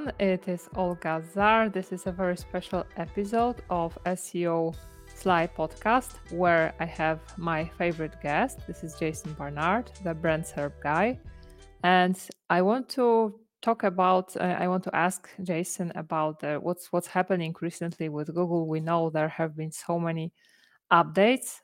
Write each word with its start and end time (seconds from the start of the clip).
everyone. 0.00 0.14
It 0.18 0.48
is 0.48 0.68
Olga 0.76 1.22
Zarr. 1.34 1.72
This 1.72 1.92
is 1.92 2.06
a 2.06 2.12
very 2.12 2.36
special 2.36 2.84
episode 2.96 3.56
of 3.70 3.98
SEO 4.06 4.74
Sly 5.14 5.46
podcast 5.46 6.12
where 6.30 6.72
I 6.80 6.86
have 6.86 7.20
my 7.36 7.64
favorite 7.78 8.16
guest. 8.22 8.66
This 8.66 8.82
is 8.84 8.94
Jason 8.98 9.32
Barnard, 9.34 9.90
the 10.04 10.14
brand 10.14 10.44
SERP 10.44 10.72
guy. 10.82 11.18
And 11.82 12.16
I 12.48 12.62
want 12.62 12.88
to 12.90 13.34
talk 13.62 13.82
about 13.84 14.36
uh, 14.36 14.56
I 14.58 14.68
want 14.68 14.84
to 14.84 14.96
ask 14.96 15.28
Jason 15.42 15.92
about 15.94 16.42
uh, 16.44 16.58
what's 16.58 16.92
what's 16.92 17.08
happening 17.08 17.54
recently 17.60 18.08
with 18.08 18.28
Google. 18.28 18.66
We 18.66 18.80
know 18.80 19.10
there 19.10 19.28
have 19.28 19.56
been 19.56 19.72
so 19.72 19.98
many 19.98 20.32
updates 20.92 21.60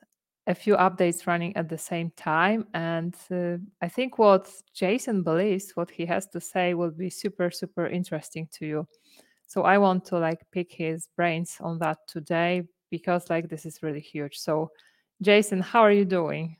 a 0.47 0.55
few 0.55 0.75
updates 0.77 1.27
running 1.27 1.55
at 1.57 1.67
the 1.67 1.77
same 1.77 2.11
time. 2.15 2.65
And 2.73 3.13
uh, 3.29 3.57
I 3.81 3.89
think 3.89 4.17
what 4.17 4.49
Jason 4.73 5.21
believes, 5.21 5.71
what 5.75 5.91
he 5.91 6.05
has 6.05 6.27
to 6.27 6.39
say, 6.39 6.73
will 6.73 6.91
be 6.91 7.09
super, 7.09 7.51
super 7.51 7.85
interesting 7.85 8.47
to 8.53 8.65
you. 8.65 8.87
So 9.45 9.63
I 9.63 9.77
want 9.77 10.05
to 10.05 10.17
like 10.17 10.39
pick 10.51 10.71
his 10.71 11.09
brains 11.15 11.57
on 11.59 11.79
that 11.79 11.99
today 12.07 12.63
because 12.89 13.29
like 13.29 13.49
this 13.49 13.65
is 13.65 13.83
really 13.83 13.99
huge. 13.99 14.37
So, 14.37 14.71
Jason, 15.21 15.61
how 15.61 15.81
are 15.81 15.91
you 15.91 16.05
doing? 16.05 16.57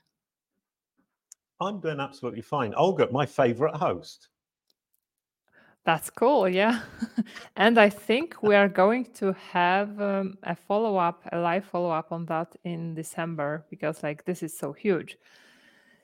I'm 1.60 1.80
doing 1.80 2.00
absolutely 2.00 2.42
fine. 2.42 2.74
Olga, 2.74 3.08
my 3.10 3.26
favorite 3.26 3.74
host. 3.74 4.28
That's 5.84 6.10
cool, 6.10 6.48
yeah. 6.48 6.82
and 7.56 7.78
I 7.78 7.88
think 7.88 8.42
we 8.42 8.54
are 8.54 8.68
going 8.68 9.06
to 9.14 9.34
have 9.52 10.00
um, 10.00 10.36
a 10.42 10.54
follow 10.54 10.96
up, 10.96 11.22
a 11.32 11.38
live 11.38 11.64
follow 11.64 11.90
up 11.90 12.12
on 12.12 12.26
that 12.26 12.54
in 12.64 12.94
December 12.94 13.64
because 13.70 14.02
like 14.02 14.24
this 14.24 14.42
is 14.42 14.56
so 14.56 14.72
huge. 14.72 15.16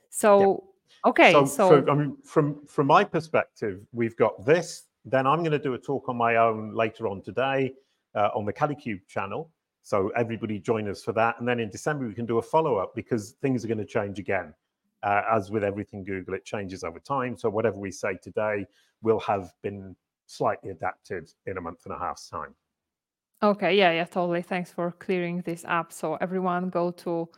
So 0.08 0.64
yeah. 1.04 1.10
okay, 1.10 1.32
so, 1.32 1.44
so 1.44 1.84
I 1.90 1.94
mean, 1.94 2.16
from 2.24 2.64
from 2.66 2.86
my 2.86 3.04
perspective, 3.04 3.80
we've 3.92 4.16
got 4.16 4.44
this. 4.46 4.84
Then 5.04 5.26
I'm 5.26 5.40
going 5.40 5.52
to 5.52 5.58
do 5.58 5.74
a 5.74 5.78
talk 5.78 6.08
on 6.08 6.16
my 6.16 6.36
own 6.36 6.74
later 6.74 7.06
on 7.06 7.20
today 7.20 7.74
uh, 8.14 8.30
on 8.34 8.46
the 8.46 8.52
Kalicube 8.52 9.06
channel. 9.06 9.50
So 9.82 10.08
everybody 10.16 10.58
join 10.58 10.88
us 10.88 11.02
for 11.02 11.12
that, 11.12 11.38
and 11.40 11.46
then 11.46 11.60
in 11.60 11.68
December 11.68 12.06
we 12.06 12.14
can 12.14 12.24
do 12.24 12.38
a 12.38 12.42
follow 12.42 12.76
up 12.76 12.94
because 12.94 13.32
things 13.42 13.64
are 13.64 13.68
going 13.68 13.78
to 13.78 13.84
change 13.84 14.18
again. 14.18 14.54
Uh, 15.04 15.22
as 15.30 15.50
with 15.50 15.62
everything 15.62 16.02
Google, 16.02 16.34
it 16.34 16.46
changes 16.46 16.82
over 16.82 16.98
time. 16.98 17.36
So 17.36 17.50
whatever 17.50 17.76
we 17.76 17.90
say 17.90 18.16
today 18.22 18.66
will 19.02 19.20
have 19.20 19.52
been 19.62 19.94
slightly 20.26 20.70
adapted 20.70 21.30
in 21.44 21.58
a 21.58 21.60
month 21.60 21.80
and 21.84 21.94
a 21.94 21.98
half's 21.98 22.30
time. 22.30 22.54
Okay, 23.42 23.76
yeah, 23.76 23.92
yeah, 23.92 24.04
totally. 24.04 24.40
Thanks 24.40 24.70
for 24.70 24.92
clearing 24.92 25.42
this 25.42 25.62
up. 25.68 25.92
So 25.92 26.14
everyone, 26.22 26.70
go 26.70 26.90
to 26.90 27.28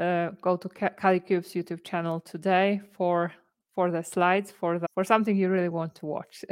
uh, 0.00 0.30
go 0.40 0.56
to 0.56 0.68
Kalicube's 0.68 1.52
YouTube 1.54 1.82
channel 1.82 2.20
today 2.20 2.80
for 2.92 3.32
for 3.74 3.90
the 3.90 4.02
slides 4.02 4.52
for 4.52 4.78
the, 4.78 4.86
for 4.94 5.02
something 5.02 5.36
you 5.36 5.48
really 5.48 5.68
want 5.68 5.96
to 5.96 6.06
watch. 6.06 6.44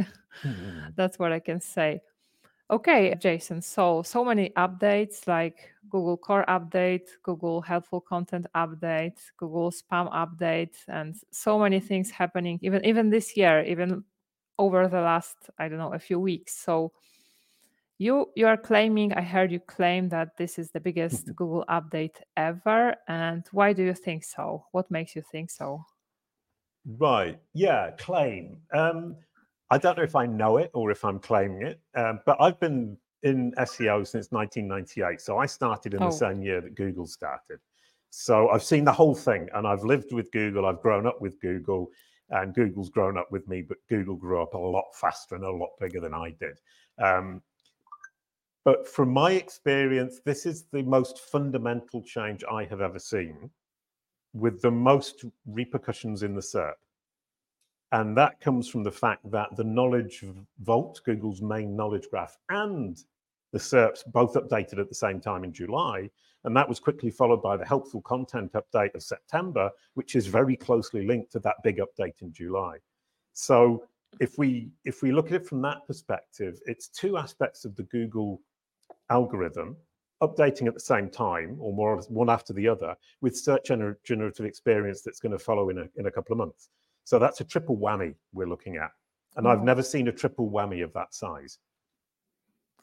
mm-hmm. 0.42 0.88
That's 0.96 1.18
what 1.18 1.32
I 1.32 1.38
can 1.38 1.60
say. 1.60 2.00
Okay, 2.68 3.14
Jason. 3.20 3.62
So, 3.62 4.02
so 4.02 4.24
many 4.24 4.50
updates 4.56 5.28
like 5.28 5.70
Google 5.88 6.16
Core 6.16 6.44
update, 6.48 7.06
Google 7.22 7.60
Helpful 7.60 8.00
Content 8.00 8.46
update, 8.56 9.18
Google 9.36 9.70
Spam 9.70 10.12
update, 10.12 10.74
and 10.88 11.14
so 11.30 11.60
many 11.60 11.78
things 11.78 12.10
happening 12.10 12.58
even 12.62 12.84
even 12.84 13.08
this 13.08 13.36
year, 13.36 13.62
even 13.62 14.02
over 14.58 14.88
the 14.88 15.00
last 15.00 15.36
I 15.58 15.68
don't 15.68 15.78
know 15.78 15.92
a 15.94 15.98
few 16.00 16.18
weeks. 16.18 16.56
So, 16.56 16.90
you 17.98 18.32
you 18.34 18.48
are 18.48 18.56
claiming 18.56 19.12
I 19.12 19.22
heard 19.22 19.52
you 19.52 19.60
claim 19.60 20.08
that 20.08 20.36
this 20.36 20.58
is 20.58 20.72
the 20.72 20.80
biggest. 20.80 21.26
Google 21.36 21.64
update 21.68 22.16
ever, 22.36 22.96
and 23.06 23.44
why 23.52 23.74
do 23.74 23.84
you 23.84 23.94
think 23.94 24.24
so? 24.24 24.66
What 24.72 24.90
makes 24.90 25.14
you 25.14 25.22
think 25.22 25.50
so? 25.50 25.84
Right. 26.84 27.38
Yeah. 27.52 27.92
Claim. 27.92 28.58
Um, 28.72 29.16
I 29.70 29.78
don't 29.78 29.96
know 29.96 30.04
if 30.04 30.14
I 30.14 30.26
know 30.26 30.58
it 30.58 30.70
or 30.74 30.90
if 30.90 31.04
I'm 31.04 31.18
claiming 31.18 31.62
it, 31.62 31.80
um, 31.94 32.20
but 32.24 32.36
I've 32.40 32.60
been 32.60 32.96
in 33.22 33.52
SEO 33.58 34.06
since 34.06 34.30
1998. 34.30 35.20
So 35.20 35.38
I 35.38 35.46
started 35.46 35.94
in 35.94 36.02
oh. 36.02 36.06
the 36.06 36.12
same 36.12 36.42
year 36.42 36.60
that 36.60 36.74
Google 36.74 37.06
started. 37.06 37.58
So 38.10 38.48
I've 38.50 38.62
seen 38.62 38.84
the 38.84 38.92
whole 38.92 39.14
thing 39.14 39.48
and 39.54 39.66
I've 39.66 39.82
lived 39.82 40.12
with 40.12 40.30
Google. 40.30 40.66
I've 40.66 40.80
grown 40.80 41.06
up 41.06 41.20
with 41.20 41.40
Google 41.40 41.90
and 42.30 42.54
Google's 42.54 42.90
grown 42.90 43.18
up 43.18 43.30
with 43.30 43.46
me, 43.48 43.62
but 43.62 43.78
Google 43.88 44.16
grew 44.16 44.40
up 44.40 44.54
a 44.54 44.58
lot 44.58 44.86
faster 44.94 45.34
and 45.34 45.44
a 45.44 45.50
lot 45.50 45.70
bigger 45.80 46.00
than 46.00 46.14
I 46.14 46.34
did. 46.38 46.58
Um, 47.02 47.42
but 48.64 48.88
from 48.88 49.12
my 49.12 49.32
experience, 49.32 50.20
this 50.24 50.44
is 50.46 50.64
the 50.72 50.82
most 50.82 51.20
fundamental 51.20 52.02
change 52.02 52.42
I 52.50 52.64
have 52.64 52.80
ever 52.80 52.98
seen 52.98 53.50
with 54.32 54.60
the 54.60 54.70
most 54.70 55.24
repercussions 55.46 56.22
in 56.22 56.34
the 56.34 56.40
SERP. 56.40 56.74
And 57.92 58.16
that 58.16 58.40
comes 58.40 58.68
from 58.68 58.82
the 58.82 58.92
fact 58.92 59.30
that 59.30 59.54
the 59.56 59.64
Knowledge 59.64 60.24
Vault, 60.60 61.00
Google's 61.04 61.40
main 61.40 61.76
knowledge 61.76 62.08
graph, 62.10 62.36
and 62.48 62.96
the 63.52 63.58
SERPs 63.58 64.04
both 64.06 64.34
updated 64.34 64.78
at 64.80 64.88
the 64.88 64.94
same 64.94 65.20
time 65.20 65.44
in 65.44 65.52
July. 65.52 66.10
And 66.44 66.56
that 66.56 66.68
was 66.68 66.80
quickly 66.80 67.10
followed 67.10 67.42
by 67.42 67.56
the 67.56 67.64
helpful 67.64 68.02
content 68.02 68.52
update 68.52 68.94
of 68.94 69.02
September, 69.02 69.70
which 69.94 70.14
is 70.14 70.26
very 70.26 70.56
closely 70.56 71.06
linked 71.06 71.32
to 71.32 71.38
that 71.40 71.56
big 71.62 71.78
update 71.78 72.22
in 72.22 72.32
July. 72.32 72.78
So 73.32 73.84
if 74.20 74.38
we 74.38 74.70
if 74.84 75.02
we 75.02 75.12
look 75.12 75.26
at 75.26 75.42
it 75.42 75.46
from 75.46 75.62
that 75.62 75.86
perspective, 75.86 76.58
it's 76.66 76.88
two 76.88 77.16
aspects 77.16 77.64
of 77.64 77.74
the 77.76 77.82
Google 77.84 78.40
algorithm 79.10 79.76
updating 80.22 80.66
at 80.66 80.74
the 80.74 80.80
same 80.80 81.10
time, 81.10 81.56
or 81.60 81.72
more 81.74 81.94
or 81.94 82.02
one 82.08 82.30
after 82.30 82.52
the 82.52 82.66
other, 82.66 82.96
with 83.20 83.36
search 83.36 83.66
generative 84.04 84.46
experience 84.46 85.02
that's 85.02 85.20
going 85.20 85.32
to 85.32 85.38
follow 85.38 85.68
in 85.68 85.78
a, 85.78 85.88
in 85.96 86.06
a 86.06 86.10
couple 86.10 86.32
of 86.32 86.38
months. 86.38 86.70
So 87.06 87.20
that's 87.20 87.40
a 87.40 87.44
triple 87.44 87.76
whammy 87.78 88.16
we're 88.34 88.48
looking 88.48 88.76
at. 88.76 88.90
And 89.36 89.46
I've 89.46 89.60
oh. 89.60 89.64
never 89.64 89.82
seen 89.82 90.08
a 90.08 90.12
triple 90.12 90.50
whammy 90.50 90.82
of 90.82 90.92
that 90.94 91.14
size. 91.14 91.58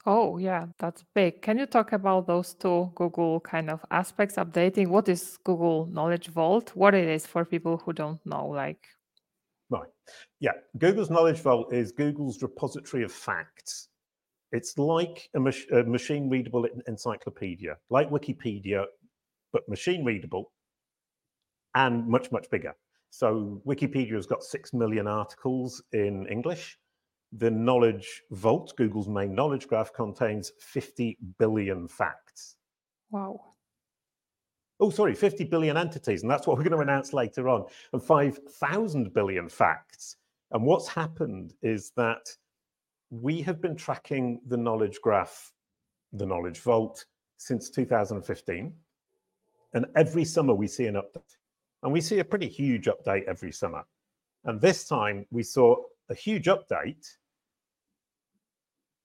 Oh, 0.06 0.38
yeah, 0.38 0.68
that's 0.80 1.04
big. 1.14 1.42
Can 1.42 1.58
you 1.58 1.66
talk 1.66 1.92
about 1.92 2.26
those 2.26 2.54
two 2.54 2.90
Google 2.96 3.42
kind 3.42 3.70
of 3.70 3.82
aspects 3.92 4.38
updating? 4.38 4.88
What 4.88 5.10
is 5.10 5.38
Google 5.44 5.88
Knowledge 5.88 6.28
Vault? 6.28 6.72
What 6.74 6.96
it 6.96 7.08
is 7.08 7.28
for 7.28 7.44
people 7.44 7.82
who 7.84 7.92
don't 7.92 8.26
know, 8.26 8.48
like 8.48 8.88
Right. 9.70 9.90
Yeah. 10.40 10.52
Google's 10.78 11.10
Knowledge 11.10 11.40
Vault 11.40 11.74
is 11.74 11.92
Google's 11.92 12.42
repository 12.42 13.04
of 13.04 13.12
facts. 13.12 13.90
It's 14.54 14.78
like 14.78 15.30
a, 15.36 15.40
mach- 15.40 15.72
a 15.72 15.84
machine 15.84 16.30
readable 16.30 16.66
encyclopedia, 16.88 17.76
like 17.90 18.10
Wikipedia, 18.10 18.86
but 19.52 19.68
machine 19.68 20.06
readable 20.06 20.52
and 21.76 22.08
much, 22.08 22.32
much 22.32 22.50
bigger. 22.52 22.74
So 23.14 23.62
Wikipedia 23.64 24.14
has 24.14 24.26
got 24.26 24.44
6 24.44 24.74
million 24.74 25.06
articles 25.06 25.84
in 25.92 26.26
English. 26.26 26.80
The 27.34 27.52
Knowledge 27.52 28.24
Vault, 28.32 28.74
Google's 28.76 29.08
main 29.08 29.36
knowledge 29.36 29.68
graph, 29.68 29.94
contains 29.94 30.52
50 30.60 31.20
billion 31.38 31.88
facts. 31.88 32.56
Wow. 33.12 33.40
Oh, 34.80 34.90
sorry, 34.90 35.14
50 35.14 35.44
billion 35.44 35.78
entities. 35.78 36.24
And 36.24 36.32
that's 36.32 36.48
what 36.48 36.58
we're 36.58 36.64
going 36.64 36.76
to 36.76 36.92
announce 36.92 37.14
later 37.14 37.50
on. 37.50 37.66
And 37.94 38.02
5,000 38.02 39.14
billion 39.14 39.48
facts. 39.48 40.18
And 40.50 40.64
what's 40.64 40.88
happened 40.88 41.54
is 41.62 41.92
that 41.96 42.36
we 43.12 43.44
have 43.44 43.62
been 43.62 43.76
tracking 43.76 44.42
the 44.48 44.58
knowledge 44.58 45.00
graph, 45.04 45.54
the 46.14 46.26
Knowledge 46.26 46.62
Vault, 46.62 47.06
since 47.38 47.70
2015. 47.70 48.74
And 49.76 49.86
every 49.96 50.26
summer 50.26 50.56
we 50.56 50.66
see 50.66 50.88
an 50.88 50.96
update. 50.96 51.38
And 51.84 51.92
we 51.92 52.00
see 52.00 52.20
a 52.20 52.26
pretty 52.26 52.48
huge 52.48 52.86
update 52.86 53.26
every 53.26 53.52
summer. 53.52 53.84
And 54.46 54.60
this 54.60 54.88
time 54.88 55.26
we 55.32 55.44
saw 55.44 55.76
a 56.10 56.16
huge 56.16 56.46
update, 56.46 57.06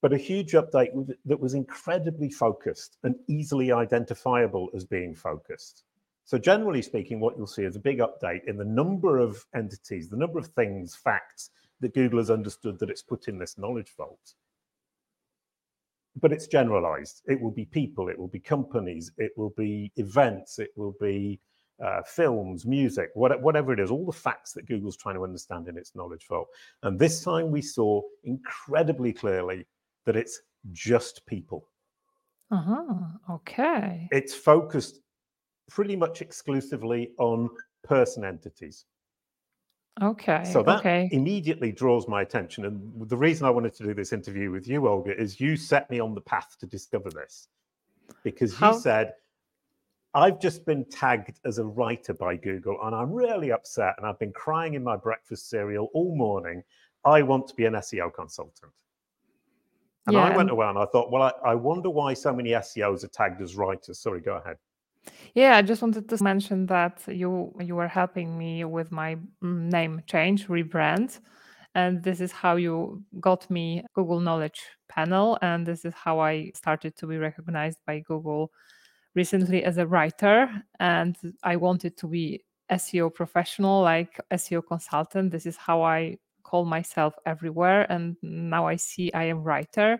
but 0.00 0.12
a 0.12 0.18
huge 0.18 0.52
update 0.52 0.90
that 1.24 1.40
was 1.40 1.54
incredibly 1.54 2.30
focused 2.30 2.96
and 3.02 3.16
easily 3.28 3.72
identifiable 3.72 4.68
as 4.74 4.84
being 4.84 5.14
focused. 5.14 5.82
So, 6.24 6.38
generally 6.38 6.82
speaking, 6.82 7.20
what 7.20 7.36
you'll 7.36 7.46
see 7.46 7.64
is 7.64 7.74
a 7.74 7.80
big 7.80 7.98
update 7.98 8.44
in 8.46 8.56
the 8.56 8.64
number 8.64 9.18
of 9.18 9.44
entities, 9.54 10.08
the 10.08 10.16
number 10.16 10.38
of 10.38 10.46
things, 10.48 10.94
facts 10.94 11.50
that 11.80 11.94
Google 11.94 12.18
has 12.18 12.30
understood 12.30 12.78
that 12.78 12.90
it's 12.90 13.02
put 13.02 13.28
in 13.28 13.38
this 13.38 13.58
knowledge 13.58 13.92
vault. 13.96 14.34
But 16.20 16.32
it's 16.32 16.46
generalized. 16.46 17.22
It 17.26 17.40
will 17.40 17.50
be 17.50 17.64
people, 17.64 18.08
it 18.08 18.18
will 18.18 18.28
be 18.28 18.40
companies, 18.40 19.10
it 19.16 19.32
will 19.36 19.54
be 19.56 19.90
events, 19.96 20.58
it 20.58 20.70
will 20.76 20.94
be 21.00 21.40
uh, 21.84 22.02
films, 22.02 22.66
music, 22.66 23.10
what, 23.14 23.40
whatever 23.40 23.72
it 23.72 23.80
is, 23.80 23.90
all 23.90 24.06
the 24.06 24.12
facts 24.12 24.52
that 24.52 24.66
Google's 24.66 24.96
trying 24.96 25.14
to 25.14 25.24
understand 25.24 25.68
in 25.68 25.76
its 25.76 25.94
knowledge 25.94 26.26
vault. 26.28 26.48
And 26.82 26.98
this 26.98 27.22
time 27.22 27.50
we 27.50 27.62
saw 27.62 28.02
incredibly 28.24 29.12
clearly 29.12 29.66
that 30.06 30.16
it's 30.16 30.40
just 30.72 31.24
people. 31.26 31.68
Uh-huh. 32.50 33.34
Okay. 33.34 34.08
It's 34.10 34.34
focused 34.34 35.00
pretty 35.68 35.96
much 35.96 36.22
exclusively 36.22 37.12
on 37.18 37.50
person 37.84 38.24
entities. 38.24 38.86
Okay. 40.00 40.44
So 40.44 40.62
that 40.62 40.78
okay. 40.80 41.08
immediately 41.12 41.72
draws 41.72 42.08
my 42.08 42.22
attention. 42.22 42.64
And 42.64 43.08
the 43.08 43.16
reason 43.16 43.46
I 43.46 43.50
wanted 43.50 43.74
to 43.74 43.84
do 43.84 43.94
this 43.94 44.12
interview 44.12 44.50
with 44.50 44.68
you, 44.68 44.86
Olga, 44.86 45.18
is 45.20 45.40
you 45.40 45.56
set 45.56 45.90
me 45.90 46.00
on 46.00 46.14
the 46.14 46.20
path 46.20 46.56
to 46.60 46.66
discover 46.66 47.10
this. 47.10 47.48
Because 48.22 48.54
How? 48.54 48.72
you 48.72 48.80
said, 48.80 49.14
I've 50.14 50.40
just 50.40 50.64
been 50.64 50.84
tagged 50.86 51.38
as 51.44 51.58
a 51.58 51.64
writer 51.64 52.14
by 52.14 52.36
Google 52.36 52.78
and 52.82 52.94
I'm 52.94 53.12
really 53.12 53.52
upset 53.52 53.94
and 53.98 54.06
I've 54.06 54.18
been 54.18 54.32
crying 54.32 54.74
in 54.74 54.82
my 54.82 54.96
breakfast 54.96 55.50
cereal 55.50 55.88
all 55.92 56.16
morning. 56.16 56.62
I 57.04 57.22
want 57.22 57.46
to 57.48 57.54
be 57.54 57.66
an 57.66 57.74
SEO 57.74 58.12
consultant. 58.12 58.72
And 60.06 60.14
yeah, 60.14 60.24
I 60.24 60.36
went 60.36 60.50
away 60.50 60.66
and 60.66 60.78
I 60.78 60.86
thought, 60.86 61.10
well, 61.10 61.22
I, 61.22 61.32
I 61.50 61.54
wonder 61.54 61.90
why 61.90 62.14
so 62.14 62.32
many 62.32 62.50
SEOs 62.50 63.04
are 63.04 63.08
tagged 63.08 63.42
as 63.42 63.56
writers. 63.56 63.98
Sorry, 63.98 64.20
go 64.20 64.36
ahead. 64.36 64.56
Yeah, 65.34 65.56
I 65.56 65.62
just 65.62 65.82
wanted 65.82 66.08
to 66.08 66.24
mention 66.24 66.66
that 66.66 67.02
you 67.06 67.54
you 67.60 67.76
were 67.76 67.88
helping 67.88 68.36
me 68.36 68.64
with 68.64 68.90
my 68.90 69.16
mm, 69.42 69.70
name 69.70 70.02
change, 70.06 70.48
rebrand, 70.48 71.20
and 71.74 72.02
this 72.02 72.20
is 72.20 72.32
how 72.32 72.56
you 72.56 73.02
got 73.20 73.48
me 73.50 73.84
Google 73.94 74.20
Knowledge 74.20 74.62
Panel, 74.88 75.38
and 75.42 75.66
this 75.66 75.84
is 75.84 75.94
how 75.94 76.18
I 76.20 76.50
started 76.54 76.96
to 76.96 77.06
be 77.06 77.18
recognized 77.18 77.78
by 77.86 78.00
Google 78.00 78.50
recently 79.18 79.64
as 79.64 79.78
a 79.78 79.86
writer. 79.86 80.38
And 80.78 81.16
I 81.42 81.56
wanted 81.56 81.96
to 81.98 82.06
be 82.06 82.44
SEO 82.70 83.12
professional, 83.12 83.82
like 83.82 84.12
SEO 84.32 84.62
consultant. 84.72 85.32
This 85.32 85.46
is 85.46 85.56
how 85.56 85.82
I 85.82 86.18
call 86.44 86.64
myself 86.64 87.14
everywhere, 87.26 87.80
and 87.92 88.16
now 88.22 88.66
I 88.66 88.76
see 88.76 89.12
I 89.12 89.24
am 89.24 89.42
writer. 89.42 89.90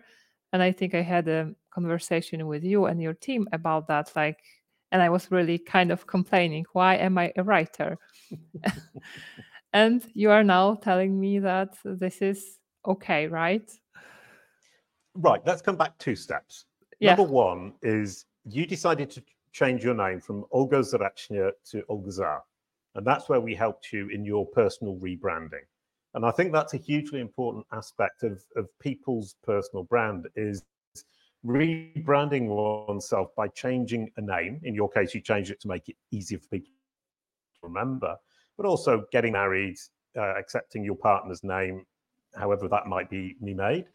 And 0.51 0.63
I 0.63 0.71
think 0.71 0.95
I 0.95 1.01
had 1.01 1.27
a 1.27 1.53
conversation 1.69 2.47
with 2.47 2.63
you 2.63 2.85
and 2.85 3.01
your 3.01 3.13
team 3.13 3.47
about 3.51 3.87
that, 3.87 4.11
like 4.15 4.39
and 4.91 5.01
I 5.01 5.09
was 5.09 5.29
really 5.29 5.59
kind 5.59 5.91
of 5.91 6.07
complaining, 6.07 6.65
why 6.73 6.95
am 6.95 7.17
I 7.17 7.31
a 7.35 7.43
writer? 7.43 7.97
and 9.73 10.03
you 10.13 10.31
are 10.31 10.43
now 10.43 10.75
telling 10.75 11.19
me 11.19 11.39
that 11.39 11.77
this 11.83 12.21
is 12.21 12.57
okay, 12.85 13.27
right? 13.27 13.69
Right. 15.13 15.41
Let's 15.45 15.61
come 15.61 15.77
back 15.77 15.97
two 15.99 16.15
steps. 16.15 16.65
Yeah. 16.99 17.15
Number 17.15 17.31
one 17.31 17.73
is 17.81 18.25
you 18.45 18.65
decided 18.65 19.09
to 19.11 19.23
change 19.51 19.83
your 19.83 19.95
name 19.95 20.19
from 20.19 20.45
Olga 20.51 20.79
Zarzeczna 20.79 21.51
to 21.71 21.83
Olga 21.89 22.09
Zarr. 22.09 22.39
And 22.95 23.05
that's 23.05 23.29
where 23.29 23.39
we 23.39 23.55
helped 23.55 23.91
you 23.91 24.09
in 24.09 24.25
your 24.25 24.45
personal 24.47 24.97
rebranding. 24.97 25.65
And 26.13 26.25
I 26.25 26.31
think 26.31 26.51
that's 26.51 26.73
a 26.73 26.77
hugely 26.77 27.19
important 27.19 27.65
aspect 27.71 28.23
of, 28.23 28.43
of 28.55 28.67
people's 28.79 29.35
personal 29.43 29.83
brand 29.83 30.27
is 30.35 30.63
rebranding 31.45 32.47
oneself 32.47 33.29
by 33.35 33.47
changing 33.49 34.11
a 34.17 34.21
name. 34.21 34.59
In 34.63 34.73
your 34.73 34.89
case, 34.89 35.13
you 35.13 35.21
changed 35.21 35.51
it 35.51 35.61
to 35.61 35.67
make 35.67 35.87
it 35.87 35.95
easier 36.11 36.39
for 36.39 36.47
people 36.47 36.71
to 37.61 37.67
remember, 37.67 38.15
but 38.57 38.65
also 38.65 39.05
getting 39.11 39.33
married, 39.33 39.77
uh, 40.17 40.33
accepting 40.37 40.83
your 40.83 40.95
partner's 40.95 41.43
name, 41.43 41.85
however 42.35 42.67
that 42.67 42.87
might 42.87 43.09
be 43.09 43.35
made, 43.41 43.85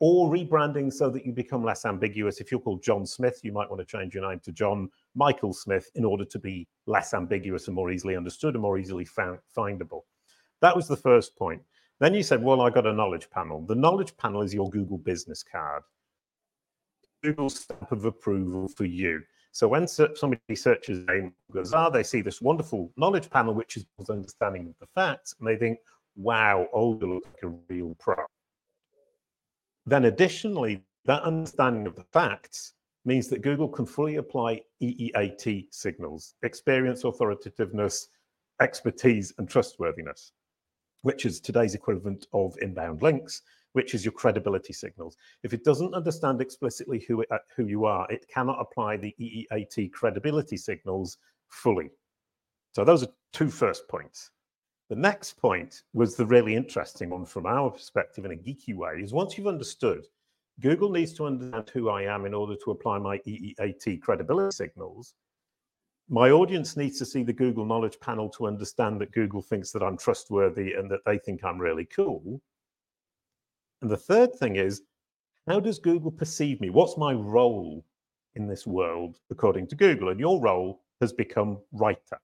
or 0.00 0.30
rebranding 0.30 0.92
so 0.92 1.10
that 1.10 1.26
you 1.26 1.32
become 1.32 1.64
less 1.64 1.84
ambiguous. 1.84 2.40
If 2.40 2.50
you're 2.50 2.60
called 2.60 2.82
John 2.82 3.04
Smith, 3.04 3.40
you 3.42 3.52
might 3.52 3.68
want 3.68 3.80
to 3.80 3.86
change 3.86 4.14
your 4.14 4.28
name 4.28 4.40
to 4.44 4.52
John 4.52 4.88
Michael 5.14 5.52
Smith 5.52 5.90
in 5.94 6.04
order 6.04 6.24
to 6.24 6.38
be 6.38 6.68
less 6.86 7.14
ambiguous 7.14 7.66
and 7.66 7.74
more 7.74 7.90
easily 7.90 8.16
understood 8.16 8.54
and 8.54 8.62
more 8.62 8.78
easily 8.78 9.04
found, 9.04 9.38
findable. 9.56 10.02
That 10.60 10.76
was 10.76 10.86
the 10.86 10.96
first 10.96 11.36
point. 11.36 11.62
Then 12.00 12.14
you 12.14 12.22
said, 12.22 12.42
well, 12.42 12.60
I 12.60 12.70
got 12.70 12.86
a 12.86 12.92
knowledge 12.92 13.28
panel. 13.30 13.66
The 13.66 13.74
knowledge 13.74 14.16
panel 14.16 14.42
is 14.42 14.54
your 14.54 14.70
Google 14.70 14.98
business 14.98 15.42
card. 15.42 15.82
Google 17.24 17.50
stamp 17.50 17.90
of 17.90 18.04
approval 18.04 18.68
for 18.68 18.84
you. 18.84 19.20
So 19.50 19.66
when 19.66 19.88
somebody 19.88 20.54
searches 20.54 21.04
name 21.08 21.34
Gazar, 21.52 21.90
they 21.92 22.04
see 22.04 22.20
this 22.20 22.40
wonderful 22.40 22.92
knowledge 22.96 23.28
panel, 23.28 23.54
which 23.54 23.76
is 23.76 23.86
understanding 24.08 24.68
of 24.68 24.74
the 24.78 24.86
facts, 24.94 25.34
and 25.40 25.48
they 25.48 25.56
think, 25.56 25.78
wow, 26.14 26.68
Olga 26.72 27.06
looks 27.06 27.28
like 27.34 27.50
a 27.50 27.56
real 27.68 27.96
pro. 27.98 28.14
Then 29.88 30.04
additionally, 30.04 30.82
that 31.06 31.22
understanding 31.22 31.86
of 31.86 31.96
the 31.96 32.04
facts 32.04 32.74
means 33.06 33.28
that 33.28 33.40
Google 33.40 33.68
can 33.68 33.86
fully 33.86 34.16
apply 34.16 34.60
EEAT 34.82 35.68
signals, 35.70 36.34
experience, 36.42 37.04
authoritativeness, 37.04 38.08
expertise, 38.60 39.32
and 39.38 39.48
trustworthiness, 39.48 40.32
which 41.02 41.24
is 41.24 41.40
today's 41.40 41.74
equivalent 41.74 42.26
of 42.34 42.54
inbound 42.60 43.00
links, 43.00 43.40
which 43.72 43.94
is 43.94 44.04
your 44.04 44.12
credibility 44.12 44.74
signals. 44.74 45.16
If 45.42 45.54
it 45.54 45.64
doesn't 45.64 45.94
understand 45.94 46.42
explicitly 46.42 47.02
who, 47.08 47.22
it, 47.22 47.28
uh, 47.30 47.38
who 47.56 47.64
you 47.64 47.86
are, 47.86 48.06
it 48.12 48.26
cannot 48.28 48.60
apply 48.60 48.98
the 48.98 49.14
EEAT 49.18 49.90
credibility 49.92 50.58
signals 50.58 51.16
fully. 51.48 51.88
So 52.72 52.84
those 52.84 53.04
are 53.04 53.12
two 53.32 53.48
first 53.48 53.88
points. 53.88 54.32
The 54.88 54.96
next 54.96 55.34
point 55.34 55.82
was 55.92 56.16
the 56.16 56.24
really 56.24 56.56
interesting 56.56 57.10
one 57.10 57.26
from 57.26 57.44
our 57.44 57.70
perspective 57.70 58.24
in 58.24 58.32
a 58.32 58.36
geeky 58.36 58.74
way 58.74 59.02
is 59.02 59.12
once 59.12 59.36
you've 59.36 59.46
understood, 59.46 60.06
Google 60.60 60.90
needs 60.90 61.12
to 61.14 61.26
understand 61.26 61.68
who 61.68 61.90
I 61.90 62.02
am 62.02 62.24
in 62.24 62.32
order 62.32 62.56
to 62.64 62.70
apply 62.70 62.98
my 62.98 63.18
EEAT 63.18 64.00
credibility 64.00 64.54
signals. 64.54 65.14
My 66.08 66.30
audience 66.30 66.74
needs 66.74 66.98
to 66.98 67.04
see 67.04 67.22
the 67.22 67.34
Google 67.34 67.66
Knowledge 67.66 68.00
Panel 68.00 68.30
to 68.30 68.46
understand 68.46 68.98
that 69.00 69.12
Google 69.12 69.42
thinks 69.42 69.72
that 69.72 69.82
I'm 69.82 69.98
trustworthy 69.98 70.72
and 70.72 70.90
that 70.90 71.04
they 71.04 71.18
think 71.18 71.44
I'm 71.44 71.58
really 71.58 71.84
cool. 71.84 72.40
And 73.82 73.90
the 73.90 73.96
third 73.98 74.34
thing 74.36 74.56
is, 74.56 74.82
how 75.46 75.60
does 75.60 75.78
Google 75.78 76.10
perceive 76.10 76.62
me? 76.62 76.70
What's 76.70 76.96
my 76.96 77.12
role 77.12 77.84
in 78.36 78.48
this 78.48 78.66
world, 78.66 79.18
according 79.30 79.66
to 79.68 79.76
Google? 79.76 80.08
And 80.08 80.18
your 80.18 80.40
role 80.40 80.80
has 81.02 81.12
become 81.12 81.58
writer. 81.72 82.18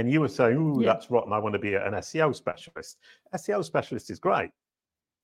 And 0.00 0.10
you 0.10 0.20
were 0.20 0.28
saying, 0.28 0.56
"Ooh, 0.56 0.80
yeah. 0.80 0.92
that's 0.92 1.10
rotten. 1.10 1.32
I 1.32 1.38
want 1.38 1.52
to 1.52 1.58
be 1.58 1.74
an 1.74 1.92
SEO 1.92 2.34
specialist." 2.34 2.98
SEO 3.34 3.64
specialist 3.64 4.10
is 4.10 4.18
great, 4.18 4.50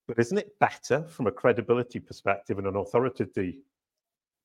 but 0.06 0.18
isn't 0.18 0.38
it 0.38 0.58
better 0.58 1.02
from 1.08 1.26
a 1.26 1.32
credibility 1.32 1.98
perspective 1.98 2.58
and 2.58 2.66
an 2.66 2.76
authority 2.76 3.62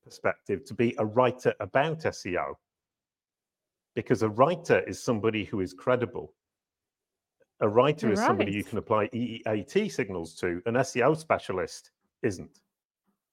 perspective 0.04 0.64
to 0.66 0.74
be 0.74 0.96
a 0.98 1.06
writer 1.06 1.54
about 1.60 2.00
SEO? 2.00 2.56
Because 3.94 4.24
a 4.24 4.30
writer 4.30 4.80
is 4.88 5.04
somebody 5.04 5.44
who 5.44 5.60
is 5.60 5.74
credible 5.74 6.34
a 7.62 7.70
writer 7.70 8.08
You're 8.08 8.14
is 8.14 8.20
somebody 8.20 8.52
you 8.52 8.64
can 8.64 8.80
apply 8.80 9.08
EEAT 9.10 9.92
signals 9.92 10.34
to. 10.36 10.62
An 10.66 10.74
SEO 10.76 11.16
specialist 11.16 11.92
isn't, 12.24 12.60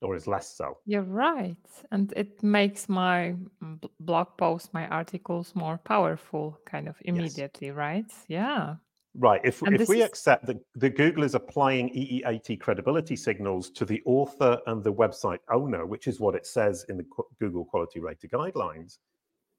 or 0.00 0.14
is 0.14 0.26
less 0.26 0.56
so. 0.56 0.78
You're 0.86 1.02
right. 1.02 1.56
And 1.90 2.12
it 2.16 2.42
makes 2.42 2.88
my 2.88 3.34
mm, 3.62 3.90
blog 4.00 4.28
posts, 4.36 4.70
my 4.72 4.86
articles 4.88 5.52
more 5.54 5.78
powerful 5.78 6.58
kind 6.66 6.88
of 6.88 6.96
immediately, 7.02 7.68
yes. 7.68 7.76
right? 7.76 8.12
Yeah. 8.28 8.74
Right. 9.14 9.40
If, 9.42 9.62
if 9.66 9.88
we 9.88 10.02
is... 10.02 10.06
accept 10.06 10.46
that, 10.46 10.58
that 10.76 10.96
Google 10.96 11.24
is 11.24 11.34
applying 11.34 11.88
EEAT 11.88 12.60
credibility 12.60 13.16
signals 13.16 13.70
to 13.70 13.84
the 13.84 14.00
author 14.04 14.58
and 14.66 14.84
the 14.84 14.92
website 14.92 15.40
owner, 15.50 15.86
which 15.86 16.06
is 16.06 16.20
what 16.20 16.34
it 16.34 16.46
says 16.46 16.84
in 16.88 16.96
the 16.96 17.04
Google 17.40 17.64
Quality 17.64 18.00
Rater 18.00 18.28
Guidelines, 18.28 18.98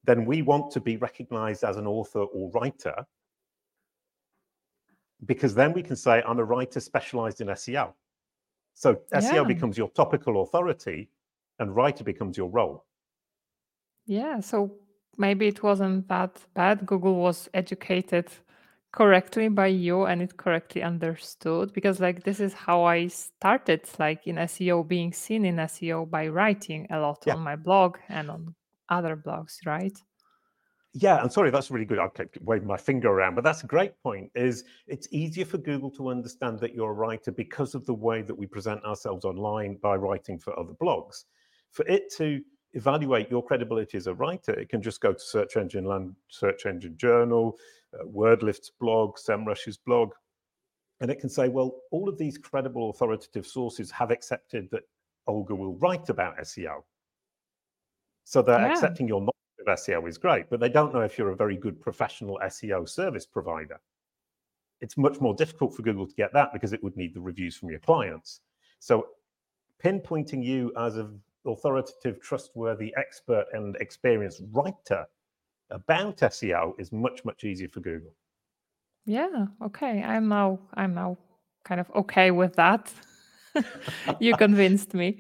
then 0.06 0.26
we 0.26 0.42
want 0.42 0.72
to 0.72 0.80
be 0.80 0.96
recognized 0.98 1.64
as 1.64 1.76
an 1.76 1.88
author 1.88 2.22
or 2.22 2.52
writer 2.52 2.96
because 5.26 5.54
then 5.54 5.74
we 5.74 5.84
can 5.84 5.96
say 5.96 6.24
I'm 6.26 6.40
a 6.40 6.46
writer 6.46 6.80
specialized 6.80 7.42
in 7.42 7.48
SEO. 7.48 7.94
So 8.80 8.96
SEO 9.14 9.34
yeah. 9.34 9.44
becomes 9.44 9.78
your 9.78 9.90
topical 9.90 10.42
authority 10.42 11.10
and 11.60 11.76
writer 11.76 12.06
becomes 12.06 12.38
your 12.38 12.48
role. 12.48 12.86
Yeah, 14.06 14.40
so 14.40 14.72
maybe 15.18 15.50
it 15.50 15.62
wasn't 15.62 16.08
that 16.08 16.40
bad. 16.54 16.86
Google 16.86 17.16
was 17.16 17.50
educated 17.54 18.30
correctly 18.94 19.50
by 19.50 19.68
you 19.68 20.06
and 20.06 20.22
it 20.22 20.38
correctly 20.38 20.82
understood 20.82 21.74
because 21.74 22.00
like 22.00 22.24
this 22.24 22.40
is 22.40 22.54
how 22.54 22.86
I 22.86 23.08
started 23.08 23.82
like 24.00 24.26
in 24.26 24.38
SEO 24.38 24.88
being 24.88 25.12
seen 25.12 25.44
in 25.44 25.58
SEO 25.58 26.10
by 26.10 26.30
writing 26.30 26.88
a 26.90 27.00
lot 27.00 27.22
yeah. 27.28 27.34
on 27.34 27.42
my 27.42 27.58
blog 27.58 27.98
and 28.08 28.32
on 28.32 28.56
other 28.88 29.18
blogs, 29.18 29.58
right? 29.66 29.98
Yeah, 30.94 31.18
I'm 31.18 31.30
sorry, 31.30 31.52
that's 31.52 31.70
really 31.70 31.86
good. 31.86 32.00
I 32.00 32.08
kept 32.08 32.42
waving 32.42 32.68
my 32.68 32.78
finger 32.78 33.10
around, 33.10 33.36
but 33.36 33.44
that's 33.44 33.64
a 33.64 33.68
great 33.68 33.92
point. 34.02 34.32
Is 34.34 34.64
it's 34.88 35.08
easier 35.12 35.46
for 35.46 35.60
Google 35.60 35.92
to 35.92 36.10
understand 36.10 36.60
that 36.60 36.74
you're 36.74 36.90
a 36.90 36.94
writer 36.94 37.32
because 37.32 37.76
of 37.76 37.86
the 37.86 37.94
way 37.94 38.24
that 38.24 38.34
we 38.34 38.48
present 38.48 38.84
ourselves 38.84 39.24
online 39.24 39.78
by 39.84 39.96
writing 39.96 40.40
for 40.40 40.58
other 40.60 40.74
blogs. 40.74 41.26
For 41.72 41.86
it 41.86 42.12
to 42.18 42.42
evaluate 42.74 43.30
your 43.30 43.44
credibility 43.44 43.98
as 43.98 44.08
a 44.08 44.14
writer, 44.16 44.54
it 44.54 44.70
can 44.70 44.82
just 44.82 45.00
go 45.00 45.14
to 45.14 45.20
Search 45.20 45.58
Engine 45.58 45.86
Land, 45.86 46.16
Search 46.28 46.66
Engine 46.66 46.98
Journal, 46.98 47.56
uh, 47.94 48.06
WordLift's 48.06 48.72
blog, 48.80 49.18
SEMrush's 49.18 49.78
blog, 49.78 50.14
and 51.02 51.10
it 51.10 51.20
can 51.20 51.30
say, 51.30 51.50
well, 51.50 51.82
all 51.92 52.10
of 52.10 52.18
these 52.18 52.38
credible, 52.38 52.90
authoritative 52.90 53.46
sources 53.46 53.90
have 53.92 54.12
accepted 54.12 54.70
that 54.72 54.84
Olga 55.28 55.56
will 55.56 55.76
write 55.78 56.10
about 56.10 56.38
SEO. 56.40 56.84
So 58.26 58.42
they're 58.42 58.60
yeah. 58.60 58.72
accepting 58.72 59.08
your 59.08 59.22
SEO 59.70 60.08
is 60.08 60.18
great, 60.18 60.50
but 60.50 60.60
they 60.60 60.70
don't 60.70 60.94
know 60.94 61.02
if 61.02 61.18
you're 61.18 61.32
a 61.32 61.36
very 61.36 61.58
good 61.58 61.80
professional 61.80 62.40
SEO 62.44 62.88
service 62.88 63.26
provider. 63.26 63.80
It's 64.82 64.98
much 64.98 65.20
more 65.20 65.34
difficult 65.34 65.76
for 65.76 65.82
Google 65.82 66.08
to 66.08 66.16
get 66.16 66.34
that 66.34 66.54
because 66.54 66.74
it 66.74 66.84
would 66.84 66.96
need 66.96 67.14
the 67.14 67.22
reviews 67.22 67.56
from 67.56 67.70
your 67.70 67.80
clients. 67.80 68.42
So 68.80 69.08
pinpointing 69.84 70.44
you 70.44 70.72
as 70.78 70.96
an 70.98 71.20
authoritative, 71.46 72.22
trustworthy, 72.22 72.94
expert, 72.98 73.46
and 73.54 73.76
experienced 73.78 74.42
writer 74.52 75.06
about 75.70 76.18
SEO 76.18 76.74
is 76.80 76.92
much, 76.92 77.24
much 77.26 77.44
easier 77.44 77.68
for 77.68 77.80
Google. 77.80 78.14
Yeah. 79.06 79.48
Okay. 79.64 80.04
I'm 80.04 80.28
now 80.28 80.60
I'm 80.76 80.94
now 80.94 81.18
kind 81.64 81.82
of 81.82 81.90
okay 81.96 82.32
with 82.32 82.56
that. 82.56 82.92
you 84.20 84.36
convinced 84.36 84.94
me. 84.94 85.18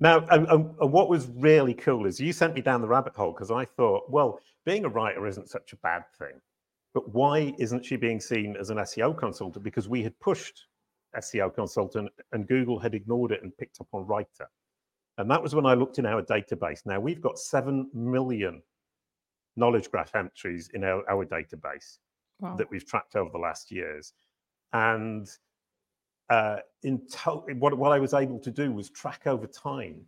Now, 0.00 0.24
and, 0.30 0.46
and, 0.46 0.92
what 0.92 1.08
was 1.08 1.26
really 1.26 1.74
cool 1.74 2.06
is 2.06 2.20
you 2.20 2.32
sent 2.32 2.54
me 2.54 2.60
down 2.60 2.80
the 2.80 2.88
rabbit 2.88 3.16
hole 3.16 3.32
because 3.32 3.50
I 3.50 3.64
thought, 3.64 4.04
well, 4.08 4.38
being 4.64 4.84
a 4.84 4.88
writer 4.88 5.26
isn't 5.26 5.48
such 5.48 5.72
a 5.72 5.76
bad 5.76 6.04
thing. 6.18 6.40
But 6.94 7.12
why 7.12 7.52
isn't 7.58 7.84
she 7.84 7.96
being 7.96 8.20
seen 8.20 8.56
as 8.58 8.70
an 8.70 8.78
SEO 8.78 9.18
consultant? 9.18 9.64
Because 9.64 9.88
we 9.88 10.02
had 10.02 10.18
pushed 10.20 10.66
SEO 11.16 11.54
consultant, 11.54 12.10
and 12.32 12.46
Google 12.46 12.78
had 12.78 12.94
ignored 12.94 13.32
it 13.32 13.42
and 13.42 13.56
picked 13.56 13.80
up 13.80 13.88
on 13.92 14.06
Writer. 14.06 14.48
And 15.16 15.28
that 15.30 15.42
was 15.42 15.54
when 15.54 15.66
I 15.66 15.74
looked 15.74 15.98
in 15.98 16.06
our 16.06 16.22
database. 16.22 16.86
Now 16.86 17.00
we've 17.00 17.20
got 17.20 17.38
7 17.38 17.90
million 17.92 18.62
knowledge 19.56 19.90
graph 19.90 20.14
entries 20.14 20.70
in 20.74 20.84
our, 20.84 21.08
our 21.10 21.26
database 21.26 21.98
wow. 22.40 22.54
that 22.56 22.70
we've 22.70 22.86
tracked 22.86 23.16
over 23.16 23.30
the 23.30 23.38
last 23.38 23.72
years. 23.72 24.12
And 24.72 25.28
uh, 26.30 26.58
in 26.82 27.06
to- 27.08 27.44
what, 27.58 27.76
what 27.76 27.92
I 27.92 27.98
was 27.98 28.14
able 28.14 28.38
to 28.40 28.50
do 28.50 28.72
was 28.72 28.90
track 28.90 29.26
over 29.26 29.46
time 29.46 30.04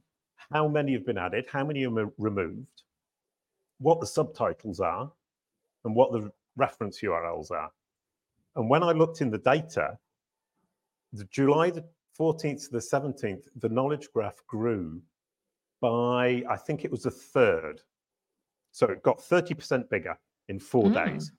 how 0.53 0.67
many 0.67 0.93
have 0.93 1.07
been 1.07 1.19
added, 1.19 1.47
how 1.51 1.65
many 1.65 1.87
are 1.87 2.13
removed, 2.19 2.83
what 3.79 4.01
the 4.01 4.07
subtitles 4.07 4.81
are, 4.81 5.11
and 5.85 5.95
what 5.95 6.13
the 6.13 6.31
reference 6.57 7.01
URLs 7.01 7.51
are. 7.51 7.71
And 8.57 8.69
when 8.69 8.83
I 8.83 8.93
looked 8.93 9.21
in 9.21 9.31
the 9.31 9.39
data, 9.39 9.99
the 11.13 11.25
July 11.25 11.71
the 11.71 11.85
14th 12.19 12.67
to 12.67 12.73
the 12.73 12.79
17th, 12.79 13.45
the 13.57 13.69
knowledge 13.69 14.09
graph 14.13 14.43
grew 14.47 15.01
by, 15.81 16.43
I 16.49 16.57
think 16.57 16.85
it 16.85 16.91
was 16.91 17.07
a 17.07 17.11
third. 17.11 17.81
So 18.73 18.87
it 18.87 19.03
got 19.03 19.19
30% 19.19 19.89
bigger 19.89 20.19
in 20.49 20.59
four 20.59 20.85
mm. 20.85 21.07
days. 21.07 21.33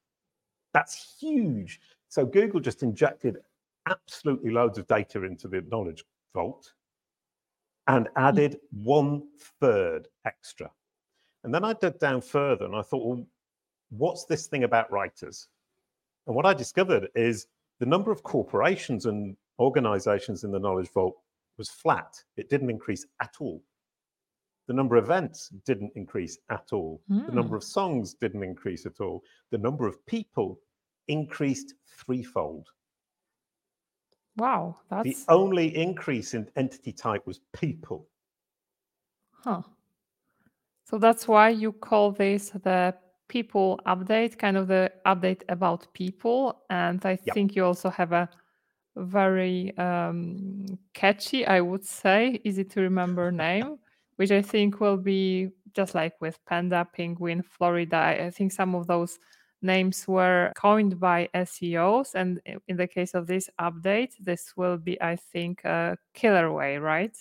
That's 0.73 1.17
huge. 1.19 1.79
So 2.09 2.25
Google 2.25 2.59
just 2.59 2.81
injected 2.81 3.37
absolutely 3.89 4.51
loads 4.51 4.77
of 4.77 4.87
data 4.87 5.23
into 5.23 5.47
the 5.47 5.63
knowledge 5.71 6.03
vault 6.33 6.71
and 7.87 8.07
added 8.15 8.57
one 8.71 9.23
third 9.59 10.07
extra. 10.25 10.69
And 11.43 11.53
then 11.53 11.63
I 11.63 11.73
dug 11.73 11.99
down 11.99 12.21
further 12.21 12.65
and 12.65 12.75
I 12.75 12.81
thought, 12.81 13.05
well, 13.05 13.25
what's 13.89 14.25
this 14.25 14.47
thing 14.47 14.63
about 14.63 14.91
writers? 14.91 15.47
And 16.27 16.35
what 16.35 16.45
I 16.45 16.53
discovered 16.53 17.09
is 17.15 17.47
the 17.79 17.85
number 17.85 18.11
of 18.11 18.23
corporations 18.23 19.07
and 19.07 19.35
organizations 19.59 20.43
in 20.43 20.51
the 20.51 20.59
Knowledge 20.59 20.89
Vault 20.93 21.17
was 21.57 21.69
flat. 21.69 22.15
It 22.37 22.49
didn't 22.49 22.69
increase 22.69 23.05
at 23.21 23.35
all. 23.39 23.63
The 24.67 24.73
number 24.73 24.95
of 24.95 25.05
events 25.05 25.49
didn't 25.65 25.91
increase 25.95 26.37
at 26.49 26.69
all. 26.71 27.01
Mm. 27.09 27.25
The 27.25 27.33
number 27.33 27.55
of 27.55 27.63
songs 27.63 28.13
didn't 28.13 28.43
increase 28.43 28.85
at 28.85 29.01
all. 29.01 29.23
The 29.49 29.57
number 29.57 29.87
of 29.87 30.05
people 30.05 30.59
increased 31.07 31.73
threefold. 31.99 32.67
Wow, 34.37 34.77
that's 34.89 35.25
the 35.25 35.31
only 35.31 35.75
increase 35.75 36.33
in 36.33 36.49
entity 36.55 36.93
type 36.93 37.27
was 37.27 37.39
people. 37.53 38.07
Huh. 39.31 39.61
So 40.85 40.97
that's 40.97 41.27
why 41.27 41.49
you 41.49 41.71
call 41.71 42.11
this 42.11 42.49
the 42.49 42.93
people 43.27 43.79
update, 43.87 44.37
kind 44.37 44.57
of 44.57 44.67
the 44.67 44.91
update 45.05 45.41
about 45.49 45.87
people. 45.93 46.63
And 46.69 47.03
I 47.05 47.17
yep. 47.23 47.33
think 47.33 47.55
you 47.55 47.65
also 47.65 47.89
have 47.89 48.11
a 48.11 48.29
very 48.97 49.75
um, 49.77 50.65
catchy, 50.93 51.45
I 51.45 51.61
would 51.61 51.85
say, 51.85 52.41
easy 52.43 52.65
to 52.65 52.81
remember 52.81 53.31
name, 53.47 53.77
which 54.17 54.31
I 54.31 54.41
think 54.41 54.81
will 54.81 54.97
be 54.97 55.49
just 55.73 55.95
like 55.95 56.13
with 56.19 56.43
Panda, 56.45 56.85
Penguin, 56.93 57.41
Florida. 57.41 57.97
I 58.25 58.29
think 58.29 58.51
some 58.51 58.75
of 58.75 58.85
those 58.87 59.17
names 59.61 60.07
were 60.07 60.51
coined 60.55 60.99
by 60.99 61.29
SEOs. 61.35 62.15
And 62.15 62.41
in 62.67 62.77
the 62.77 62.87
case 62.87 63.13
of 63.13 63.27
this 63.27 63.49
update, 63.59 64.11
this 64.19 64.53
will 64.55 64.77
be, 64.77 65.01
I 65.01 65.15
think, 65.15 65.63
a 65.63 65.97
killer 66.13 66.51
whale, 66.51 66.81
right? 66.81 67.15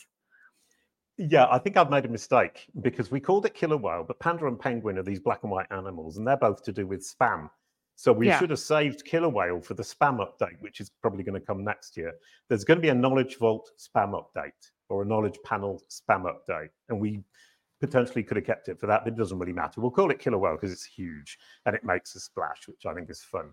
Yeah, 1.18 1.46
I 1.50 1.58
think 1.58 1.76
I've 1.76 1.90
made 1.90 2.06
a 2.06 2.08
mistake 2.08 2.66
because 2.80 3.10
we 3.10 3.20
called 3.20 3.44
it 3.44 3.52
killer 3.52 3.76
whale, 3.76 4.04
but 4.04 4.18
panda 4.20 4.46
and 4.46 4.58
penguin 4.58 4.98
are 4.98 5.02
these 5.02 5.20
black 5.20 5.40
and 5.42 5.52
white 5.52 5.66
animals, 5.70 6.16
and 6.16 6.26
they're 6.26 6.36
both 6.36 6.62
to 6.64 6.72
do 6.72 6.86
with 6.86 7.06
spam. 7.06 7.50
So 7.96 8.10
we 8.10 8.28
yeah. 8.28 8.38
should 8.38 8.48
have 8.48 8.58
saved 8.58 9.04
killer 9.04 9.28
whale 9.28 9.60
for 9.60 9.74
the 9.74 9.82
spam 9.82 10.26
update, 10.26 10.58
which 10.60 10.80
is 10.80 10.90
probably 11.02 11.22
going 11.22 11.38
to 11.38 11.46
come 11.46 11.62
next 11.62 11.98
year. 11.98 12.14
There's 12.48 12.64
going 12.64 12.78
to 12.78 12.82
be 12.82 12.88
a 12.88 12.94
knowledge 12.94 13.36
vault 13.36 13.70
spam 13.78 14.18
update 14.18 14.52
or 14.88 15.02
a 15.02 15.04
knowledge 15.04 15.38
panel 15.44 15.82
spam 15.90 16.24
update, 16.24 16.70
and 16.88 16.98
we 16.98 17.22
potentially 17.80 18.22
could 18.22 18.36
have 18.36 18.46
kept 18.46 18.68
it 18.68 18.78
for 18.78 18.86
that, 18.86 19.04
but 19.04 19.12
it 19.12 19.16
doesn't 19.16 19.38
really 19.38 19.52
matter. 19.52 19.80
We'll 19.80 19.90
call 19.90 20.10
it 20.10 20.18
killer 20.18 20.38
whale 20.38 20.54
because 20.54 20.72
it's 20.72 20.84
huge 20.84 21.38
and 21.66 21.74
it 21.74 21.84
makes 21.84 22.14
a 22.14 22.20
splash, 22.20 22.68
which 22.68 22.86
I 22.86 22.94
think 22.94 23.10
is 23.10 23.22
fun. 23.22 23.52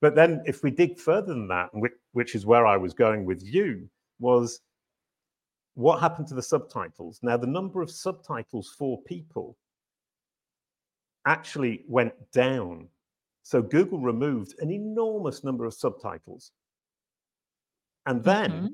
But 0.00 0.14
then 0.14 0.42
if 0.46 0.62
we 0.62 0.70
dig 0.70 0.98
further 0.98 1.32
than 1.32 1.48
that, 1.48 1.70
which, 1.72 1.92
which 2.12 2.34
is 2.34 2.44
where 2.46 2.66
I 2.66 2.76
was 2.76 2.94
going 2.94 3.24
with 3.24 3.42
you, 3.42 3.88
was 4.18 4.60
what 5.74 6.00
happened 6.00 6.28
to 6.28 6.34
the 6.34 6.42
subtitles? 6.42 7.20
Now, 7.22 7.36
the 7.36 7.46
number 7.46 7.82
of 7.82 7.90
subtitles 7.90 8.74
for 8.78 9.00
people 9.02 9.56
actually 11.26 11.84
went 11.88 12.14
down. 12.32 12.88
So 13.42 13.62
Google 13.62 14.00
removed 14.00 14.54
an 14.60 14.70
enormous 14.70 15.42
number 15.42 15.64
of 15.64 15.74
subtitles. 15.74 16.52
And 18.06 18.22
then 18.22 18.50
mm-hmm. 18.50 18.66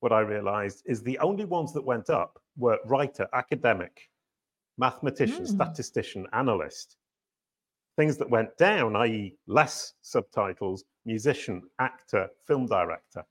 what 0.00 0.12
I 0.12 0.20
realized 0.20 0.82
is 0.86 1.02
the 1.02 1.18
only 1.18 1.44
ones 1.44 1.72
that 1.74 1.84
went 1.84 2.10
up 2.10 2.40
were 2.56 2.78
writer, 2.86 3.28
academic, 3.32 4.09
mathematician, 4.80 5.44
mm. 5.44 5.48
statistician, 5.48 6.26
analyst. 6.32 6.96
Things 7.96 8.16
that 8.16 8.30
went 8.30 8.56
down, 8.56 8.96
i.e., 8.96 9.36
less 9.46 9.92
subtitles, 10.00 10.84
musician, 11.04 11.62
actor, 11.78 12.28
film 12.46 12.66
director. 12.66 13.22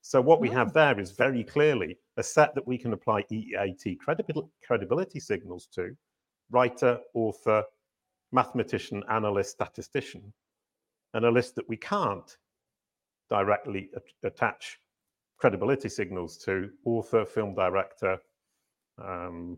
So 0.00 0.20
what 0.20 0.40
we 0.40 0.50
have 0.50 0.68
mm. 0.68 0.74
there 0.74 1.00
is 1.00 1.12
very 1.12 1.44
clearly 1.44 1.96
a 2.16 2.22
set 2.22 2.54
that 2.56 2.66
we 2.66 2.76
can 2.76 2.92
apply 2.92 3.22
EEAT 3.30 3.96
credibility 4.66 5.20
signals 5.20 5.68
to, 5.76 5.96
writer, 6.50 6.98
author, 7.14 7.62
mathematician, 8.32 9.04
analyst, 9.08 9.52
statistician, 9.52 10.32
and 11.14 11.24
a 11.24 11.30
list 11.30 11.54
that 11.54 11.68
we 11.68 11.76
can't 11.76 12.36
directly 13.30 13.88
attach 14.24 14.78
credibility 15.38 15.88
signals 15.88 16.36
to, 16.38 16.70
author, 16.84 17.24
film 17.24 17.54
director, 17.54 18.18
um, 18.98 19.56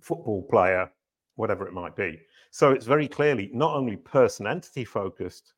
football 0.00 0.42
player, 0.50 0.90
whatever 1.36 1.66
it 1.66 1.72
might 1.72 1.96
be. 1.96 2.20
So 2.50 2.72
it's 2.72 2.86
very 2.86 3.08
clearly 3.08 3.50
not 3.52 3.74
only 3.74 3.96
person 3.96 4.46
entity 4.46 4.84
focused, 4.84 5.54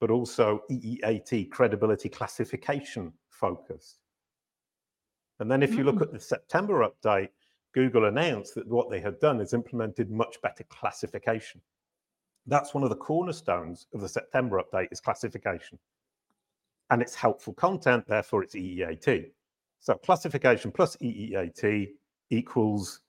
but 0.00 0.10
also 0.10 0.62
EEAT 0.70 1.50
credibility 1.50 2.08
classification 2.08 3.12
focused. 3.28 3.98
And 5.40 5.50
then 5.50 5.62
if 5.62 5.74
you 5.74 5.84
look 5.84 5.96
mm. 5.96 6.02
at 6.02 6.12
the 6.12 6.20
September 6.20 6.86
update, 6.88 7.30
Google 7.72 8.06
announced 8.06 8.54
that 8.54 8.66
what 8.66 8.90
they 8.90 9.00
had 9.00 9.20
done 9.20 9.40
is 9.40 9.54
implemented 9.54 10.10
much 10.10 10.40
better 10.42 10.64
classification. 10.64 11.60
That's 12.46 12.74
one 12.74 12.82
of 12.82 12.90
the 12.90 12.96
cornerstones 12.96 13.86
of 13.94 14.00
the 14.00 14.08
September 14.08 14.62
update 14.62 14.88
is 14.90 15.00
classification. 15.00 15.78
And 16.90 17.00
it's 17.00 17.14
helpful 17.14 17.52
content, 17.54 18.06
therefore 18.06 18.42
it's 18.42 18.54
EEAT. 18.54 19.30
So 19.78 19.94
classification 19.94 20.72
plus 20.72 20.96
EEAT 20.96 21.90
equals 22.30 23.00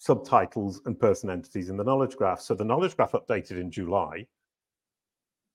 subtitles 0.00 0.80
and 0.86 0.98
person 0.98 1.28
entities 1.28 1.68
in 1.68 1.76
the 1.76 1.84
knowledge 1.84 2.16
graph. 2.16 2.40
So 2.40 2.54
the 2.54 2.64
knowledge 2.64 2.96
graph 2.96 3.12
updated 3.12 3.60
in 3.60 3.70
July, 3.70 4.26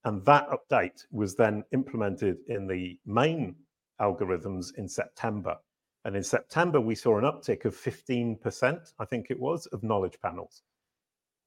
and 0.03 0.23
that 0.25 0.47
update 0.49 1.03
was 1.11 1.35
then 1.35 1.63
implemented 1.73 2.37
in 2.47 2.67
the 2.67 2.99
main 3.07 3.55
algorithms 3.99 4.67
in 4.77 4.87
September. 4.87 5.57
And 6.05 6.15
in 6.15 6.23
September, 6.23 6.79
we 6.79 6.93
saw 6.93 7.17
an 7.17 7.23
uptick 7.23 7.65
of 7.65 7.75
15%, 7.75 8.93
I 8.99 9.05
think 9.05 9.27
it 9.31 9.39
was, 9.39 9.65
of 9.67 9.81
knowledge 9.81 10.19
panels. 10.21 10.61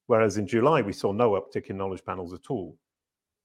Whereas 0.09 0.37
in 0.37 0.49
July, 0.49 0.83
we 0.83 0.93
saw 0.93 1.12
no 1.12 1.40
uptick 1.40 1.67
in 1.67 1.76
knowledge 1.76 2.05
panels 2.05 2.33
at 2.33 2.50
all. 2.50 2.76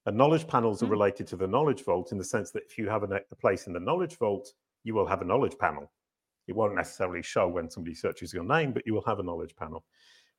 And 0.07 0.17
knowledge 0.17 0.48
panels 0.48 0.77
mm-hmm. 0.77 0.86
are 0.86 0.88
hmm. 0.88 0.93
related 0.93 1.27
to 1.27 1.36
the 1.36 1.48
knowledge 1.48 1.83
vault 1.83 2.12
in 2.12 2.17
the 2.17 2.24
sense 2.24 2.50
that 2.51 2.63
if 2.67 2.79
you 2.79 2.89
have 2.89 3.03
a, 3.03 3.22
a 3.31 3.36
place 3.36 3.67
in 3.67 3.74
the 3.74 3.79
knowledge 3.79 4.17
vault, 4.17 4.51
you 4.83 4.95
will 4.95 5.05
have 5.05 5.22
a 5.22 5.25
knowledge 5.25 5.57
panel. 5.60 5.91
It 6.47 6.55
won't 6.55 6.75
necessarily 6.75 7.21
show 7.21 7.47
when 7.47 7.69
somebody 7.69 7.95
searches 7.95 8.33
your 8.33 8.43
name, 8.43 8.73
but 8.73 8.85
you 8.85 8.93
will 8.93 9.03
have 9.05 9.19
a 9.19 9.23
knowledge 9.23 9.55
panel. 9.55 9.83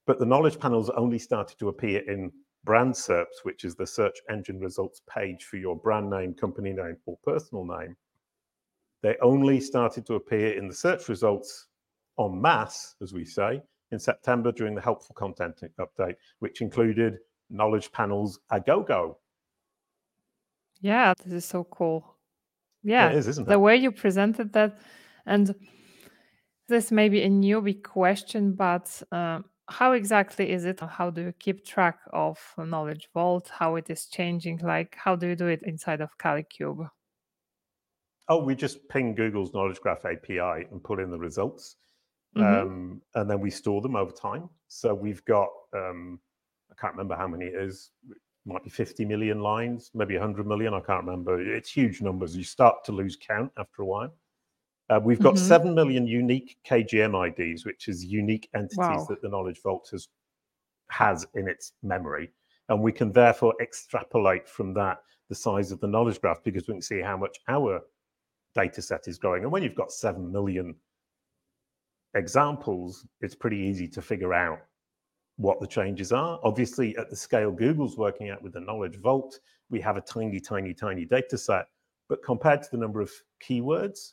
But 0.07 0.19
the 0.19 0.27
knowledge 0.27 0.59
panels 0.59 0.91
only 0.91 1.19
started 1.19 1.59
to 1.59 1.69
appear 1.69 2.01
in 2.11 2.31
brand 2.65 2.95
SERPs, 2.95 3.43
which 3.43 3.65
is 3.65 3.75
the 3.75 3.87
search 3.87 4.19
engine 4.31 4.59
results 4.61 5.01
page 5.09 5.45
for 5.45 5.57
your 5.57 5.77
brand 5.77 6.11
name, 6.11 6.35
company 6.35 6.73
name, 6.73 6.97
or 7.07 7.17
personal 7.25 7.65
name 7.65 7.97
they 9.05 9.17
only 9.21 9.61
started 9.61 10.07
to 10.07 10.15
appear 10.15 10.59
in 10.59 10.67
the 10.67 10.75
search 10.75 11.11
results 11.11 11.67
en 12.19 12.41
masse, 12.41 12.97
as 13.03 13.13
we 13.13 13.23
say, 13.23 13.63
in 13.93 13.99
September 13.99 14.51
during 14.51 14.75
the 14.75 14.81
helpful 14.81 15.15
content 15.15 15.63
update, 15.79 16.15
which 16.39 16.63
included 16.63 17.19
knowledge 17.51 17.93
panels 17.93 18.41
a 18.51 18.59
go 18.59 18.83
go. 18.83 19.19
Yeah, 20.81 21.13
this 21.23 21.35
is 21.35 21.45
so 21.45 21.65
cool. 21.65 22.17
Yeah, 22.83 23.11
it 23.11 23.17
is, 23.17 23.29
isn't 23.29 23.47
it? 23.47 23.51
The 23.51 23.59
way 23.59 23.77
you 23.77 23.93
presented 23.93 24.55
that, 24.55 24.81
and 25.27 25.55
this 26.69 26.91
may 26.91 27.09
be 27.09 27.23
a 27.23 27.29
newbie 27.29 27.83
question, 27.83 28.53
but 28.53 29.03
uh, 29.13 29.41
how 29.69 29.93
exactly 29.93 30.51
is 30.51 30.65
it? 30.65 30.81
How 30.81 31.11
do 31.11 31.23
you 31.23 31.33
keep 31.39 31.65
track 31.65 31.99
of 32.13 32.39
Knowledge 32.59 33.09
Vault? 33.13 33.51
How 33.59 33.77
it 33.77 33.91
is 33.91 34.07
changing? 34.07 34.59
Like, 34.59 34.97
how 34.97 35.17
do 35.17 35.27
you 35.27 35.37
do 35.37 35.47
it 35.47 35.63
inside 35.63 36.01
of 36.01 36.17
Kalicube? 36.19 36.89
Oh, 38.29 38.43
we 38.43 38.55
just 38.55 38.89
ping 38.89 39.15
Google's 39.15 39.53
Knowledge 39.53 39.81
Graph 39.81 40.05
API 40.05 40.67
and 40.71 40.83
put 40.83 41.01
in 41.01 41.11
the 41.11 41.19
results. 41.19 41.77
Mm-hmm. 42.37 42.63
Um, 42.63 43.03
and 43.15 43.31
then 43.31 43.41
we 43.41 43.51
store 43.51 43.81
them 43.81 43.97
over 43.97 44.11
time. 44.11 44.49
So 44.69 44.95
we've 44.95 45.25
got, 45.25 45.49
um, 45.75 46.19
I 46.71 46.75
can't 46.81 46.95
remember 46.95 47.17
how 47.17 47.29
many 47.29 47.47
it 47.47 47.55
is, 47.55 47.91
it 48.11 48.17
might 48.47 48.65
be 48.65 48.71
50 48.71 49.05
million 49.05 49.41
lines, 49.41 49.91
maybe 49.95 50.15
100 50.15 50.47
million. 50.47 50.75
I 50.75 50.81
can't 50.81 51.05
remember. 51.05 51.41
It's 51.41 51.71
huge 51.71 52.03
numbers. 52.03 52.37
You 52.37 52.45
start 52.45 52.85
to 52.85 52.93
lose 52.93 53.17
count 53.17 53.53
after 53.59 53.83
a 53.83 53.87
while. 53.87 54.13
Uh, 54.91 55.01
we've 55.03 55.21
got 55.21 55.35
mm-hmm. 55.35 55.47
7 55.47 55.75
million 55.75 56.07
unique 56.07 56.59
KGM 56.69 57.39
IDs, 57.39 57.65
which 57.65 57.89
is 57.89 58.05
unique 58.05 58.49
entities 58.55 58.77
wow. 58.79 59.07
that 59.09 59.23
the 59.23 59.29
Knowledge 59.29 59.61
Vault 59.63 59.89
has, 59.91 60.09
has 60.91 61.27
in 61.35 61.49
its 61.49 61.73
memory. 61.83 62.31
And 62.69 62.83
we 62.83 62.93
can 62.93 63.13
therefore 63.13 63.55
extrapolate 63.61 64.49
from 64.49 64.75
that 64.75 64.99
the 65.29 65.35
size 65.35 65.73
of 65.73 65.81
the 65.81 65.87
knowledge 65.87 66.21
graph 66.21 66.43
because 66.45 66.69
we 66.69 66.75
can 66.75 66.83
see 66.83 67.01
how 67.01 67.17
much 67.17 67.39
our 67.49 67.81
data 68.55 68.83
set 68.83 69.09
is 69.09 69.19
growing. 69.19 69.43
And 69.43 69.53
when 69.53 69.63
you've 69.63 69.75
got 69.75 69.91
7 69.91 70.31
million 70.31 70.75
examples, 72.15 73.07
it's 73.21 73.35
pretty 73.35 73.59
easy 73.59 73.89
to 73.89 74.03
figure 74.03 74.35
out 74.35 74.59
what 75.37 75.61
the 75.61 75.67
changes 75.67 76.13
are. 76.13 76.39
Obviously, 76.45 76.97
at 76.97 77.11
the 77.11 77.17
scale 77.17 77.51
Google's 77.51 77.97
working 77.97 78.29
at 78.29 78.41
with 78.43 78.53
the 78.53 78.61
Knowledge 78.61 79.01
Vault, 79.01 79.41
we 79.71 79.81
have 79.81 79.97
a 79.97 80.01
tiny, 80.01 80.41
tiny, 80.41 80.75
tiny 80.75 81.05
data 81.05 81.37
set. 81.37 81.67
But 82.09 82.23
compared 82.23 82.63
to 82.63 82.71
the 82.71 82.77
number 82.77 83.01
of 83.01 83.11
keywords, 83.43 84.13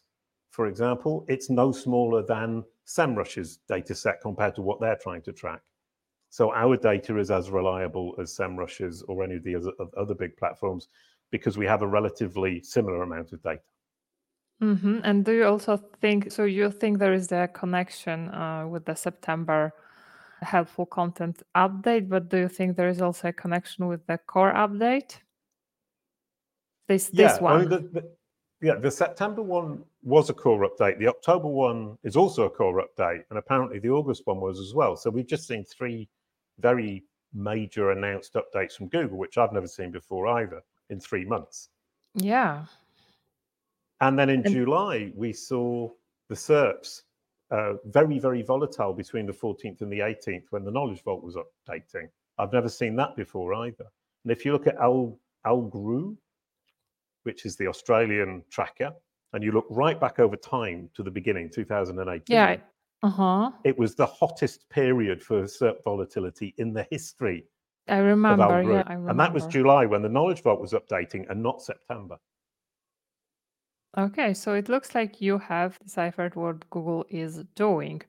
for 0.51 0.67
example, 0.67 1.25
it's 1.27 1.49
no 1.49 1.71
smaller 1.71 2.23
than 2.23 2.63
SEMrush's 2.85 3.59
data 3.67 3.95
set 3.95 4.21
compared 4.21 4.53
to 4.55 4.61
what 4.61 4.79
they're 4.79 4.97
trying 5.01 5.21
to 5.23 5.31
track. 5.31 5.61
So 6.29 6.53
our 6.53 6.77
data 6.77 7.17
is 7.17 7.31
as 7.31 7.49
reliable 7.49 8.15
as 8.19 8.35
SEMrush's 8.35 9.01
or 9.03 9.23
any 9.23 9.35
of 9.35 9.43
the 9.43 9.55
other, 9.55 9.71
other 9.97 10.13
big 10.13 10.37
platforms 10.37 10.87
because 11.31 11.57
we 11.57 11.65
have 11.65 11.81
a 11.81 11.87
relatively 11.87 12.61
similar 12.61 13.03
amount 13.03 13.31
of 13.31 13.41
data. 13.41 13.61
Mm-hmm. 14.61 14.99
And 15.03 15.25
do 15.25 15.31
you 15.31 15.45
also 15.45 15.77
think 16.01 16.31
so? 16.31 16.43
You 16.43 16.69
think 16.69 16.99
there 16.99 17.13
is 17.13 17.31
a 17.31 17.47
connection 17.47 18.29
uh, 18.29 18.67
with 18.67 18.85
the 18.85 18.95
September 18.95 19.73
helpful 20.41 20.85
content 20.85 21.41
update, 21.55 22.09
but 22.09 22.29
do 22.29 22.37
you 22.37 22.47
think 22.47 22.75
there 22.75 22.89
is 22.89 23.01
also 23.01 23.29
a 23.29 23.33
connection 23.33 23.87
with 23.87 24.05
the 24.07 24.17
core 24.17 24.53
update? 24.53 25.17
This 26.87 27.09
yeah, 27.13 27.27
this 27.27 27.41
one. 27.41 27.53
I 27.53 27.59
mean, 27.59 27.69
the, 27.69 27.77
the, 27.77 28.11
yeah, 28.61 28.75
the 28.75 28.91
September 28.91 29.41
one 29.41 29.83
was 30.03 30.29
a 30.29 30.33
core 30.33 30.67
update. 30.67 30.99
The 30.99 31.07
October 31.07 31.47
one 31.47 31.97
is 32.03 32.15
also 32.15 32.43
a 32.43 32.49
core 32.49 32.83
update, 32.83 33.23
and 33.29 33.39
apparently 33.39 33.79
the 33.79 33.89
August 33.89 34.23
one 34.25 34.39
was 34.39 34.59
as 34.59 34.73
well. 34.73 34.95
So 34.95 35.09
we've 35.09 35.27
just 35.27 35.47
seen 35.47 35.63
three 35.65 36.07
very 36.59 37.03
major 37.33 37.91
announced 37.91 38.35
updates 38.35 38.73
from 38.73 38.87
Google, 38.89 39.17
which 39.17 39.37
I've 39.37 39.53
never 39.53 39.67
seen 39.67 39.91
before 39.91 40.27
either 40.27 40.61
in 40.89 40.99
three 40.99 41.25
months. 41.25 41.69
Yeah. 42.13 42.65
And 44.01 44.17
then 44.17 44.29
in 44.29 44.45
and- 44.45 44.53
July, 44.53 45.11
we 45.15 45.33
saw 45.33 45.89
the 46.29 46.35
SERPs 46.35 47.03
uh, 47.49 47.73
very, 47.85 48.19
very 48.19 48.41
volatile 48.41 48.93
between 48.93 49.25
the 49.25 49.33
14th 49.33 49.81
and 49.81 49.91
the 49.91 49.99
18th 49.99 50.45
when 50.51 50.63
the 50.63 50.71
Knowledge 50.71 51.03
Vault 51.03 51.23
was 51.23 51.35
updating. 51.35 52.07
I've 52.37 52.53
never 52.53 52.69
seen 52.69 52.95
that 52.95 53.15
before 53.15 53.53
either. 53.53 53.85
And 54.23 54.31
if 54.31 54.45
you 54.45 54.53
look 54.53 54.67
at 54.67 54.75
Al, 54.75 55.17
Algoroo, 55.45 56.15
which 57.23 57.45
is 57.45 57.55
the 57.55 57.67
Australian 57.67 58.43
tracker, 58.49 58.91
and 59.33 59.43
you 59.43 59.51
look 59.51 59.65
right 59.69 59.99
back 59.99 60.19
over 60.19 60.35
time 60.35 60.89
to 60.93 61.03
the 61.03 61.11
beginning, 61.11 61.49
2018. 61.49 62.35
Yeah. 62.35 62.57
Uh-huh. 63.03 63.51
It 63.63 63.77
was 63.77 63.95
the 63.95 64.05
hottest 64.05 64.69
period 64.69 65.23
for 65.23 65.43
SERP 65.43 65.83
volatility 65.83 66.53
in 66.57 66.73
the 66.73 66.85
history. 66.91 67.45
I 67.87 67.97
remember, 67.97 68.61
yeah, 68.61 68.83
I 68.85 68.93
remember. 68.93 69.09
And 69.09 69.19
that 69.19 69.33
was 69.33 69.47
July 69.47 69.85
when 69.87 70.03
the 70.03 70.09
Knowledge 70.09 70.43
Vault 70.43 70.61
was 70.61 70.73
updating 70.73 71.29
and 71.29 71.41
not 71.41 71.61
September. 71.61 72.17
Okay, 73.97 74.33
so 74.33 74.53
it 74.53 74.69
looks 74.69 74.95
like 74.95 75.19
you 75.19 75.37
have 75.39 75.77
deciphered 75.79 76.35
what 76.35 76.69
Google 76.69 77.05
is 77.09 77.43
doing. 77.55 78.01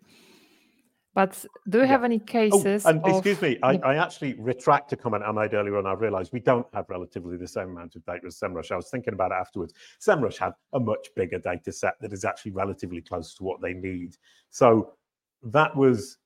But 1.15 1.45
do 1.69 1.79
you 1.79 1.85
yeah. 1.85 1.91
have 1.91 2.05
any 2.05 2.21
oh, 2.21 2.25
cases? 2.25 2.87
Oh, 2.87 2.91
and 2.91 3.05
of... 3.05 3.11
excuse 3.11 3.41
me, 3.43 3.59
I, 3.63 3.77
I, 3.79 3.97
actually 3.97 4.35
retract 4.35 4.93
a 4.95 4.97
comment 4.97 5.23
I 5.27 5.33
made 5.33 5.53
earlier 5.53 5.77
on. 5.77 5.87
I 5.87 5.93
realized 5.93 6.33
we 6.33 6.41
don't 6.41 6.67
have 6.73 6.87
relatively 6.89 7.37
the 7.37 7.47
same 7.47 7.71
amount 7.71 7.97
of 7.97 8.05
data 8.07 8.27
as 8.27 8.39
SEMrush. 8.39 8.71
I 8.71 8.77
was 8.77 8.89
thinking 8.89 9.13
about 9.13 9.31
it 9.31 9.37
afterwards. 9.39 9.75
SEMrush 10.01 10.39
had 10.39 10.53
a 10.73 10.81
much 10.81 11.09
bigger 11.15 11.39
data 11.39 11.71
set 11.71 11.95
that 12.01 12.15
is 12.15 12.25
actually 12.25 12.53
relatively 12.53 13.03
close 13.03 13.35
to 13.35 13.45
what 13.45 13.61
they 13.61 13.75
need. 13.75 14.17
So 14.49 14.95
that 15.43 15.77
was 15.77 16.17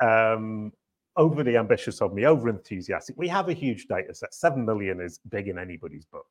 um, 0.00 0.72
overly 1.16 1.56
ambitious 1.56 2.00
of 2.00 2.14
me, 2.14 2.26
over 2.26 2.48
enthusiastic. 2.48 3.16
We 3.18 3.26
have 3.28 3.48
a 3.48 3.54
huge 3.54 3.86
data 3.88 4.14
set. 4.14 4.32
Seven 4.34 4.64
million 4.64 5.00
is 5.00 5.18
big 5.28 5.48
in 5.48 5.58
anybody's 5.58 6.04
book. 6.04 6.26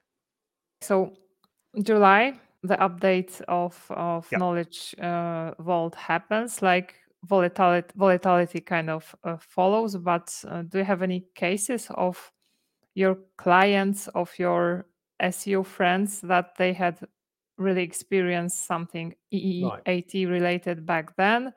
So 0.82 1.12
July, 1.82 2.40
the 2.64 2.78
update 2.78 3.42
of 3.50 3.86
of 3.90 4.28
yeah. 4.32 4.38
knowledge 4.38 4.96
uh, 5.00 5.52
vault 5.60 5.96
happens. 5.96 6.62
Like 6.62 6.96
volatility, 7.26 7.90
volatility 7.96 8.62
kind 8.62 8.90
of 8.90 9.16
uh, 9.24 9.38
follows. 9.40 9.96
But 9.98 10.34
uh, 10.48 10.64
do 10.64 10.80
you 10.80 10.84
have 10.84 11.02
any 11.02 11.26
cases 11.36 11.88
of 11.96 12.32
your 12.94 13.18
clients, 13.38 14.08
of 14.10 14.32
your 14.40 14.86
SEO 15.22 15.66
friends, 15.66 16.22
that 16.22 16.56
they 16.58 16.74
had 16.74 17.00
really 17.58 17.84
experienced 17.84 18.66
something 18.66 19.16
EEAT 19.34 20.30
related 20.30 20.86
back 20.86 21.16
then, 21.16 21.54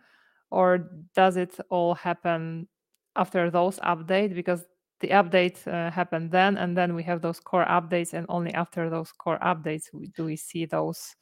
or 0.51 0.91
does 1.15 1.37
it 1.37 1.59
all 1.71 1.95
happen 1.95 2.69
after 3.17 3.51
those 3.51 3.79
updates? 3.81 4.35
Because 4.35 4.65
the 5.01 5.09
update 5.09 5.67
uh, 5.67 5.91
happened 5.91 6.31
then 6.31 6.57
and 6.57 6.77
then 6.77 6.95
we 6.95 7.03
have 7.03 7.23
those 7.23 7.41
core 7.41 7.67
updates 7.67 8.15
and 8.15 8.27
only 8.29 8.53
after 8.55 8.91
those 8.91 9.13
core 9.13 9.39
updates 9.39 9.85
do 10.17 10.25
we 10.25 10.37
see 10.37 10.67
those 10.67 11.15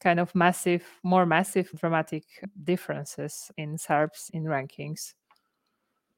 kind 0.00 0.20
of 0.20 0.34
massive 0.34 0.84
more 1.02 1.26
massive 1.26 1.70
dramatic 1.74 2.24
differences 2.64 3.50
in 3.56 3.76
serps 3.76 4.30
in 4.30 4.44
rankings 4.44 5.14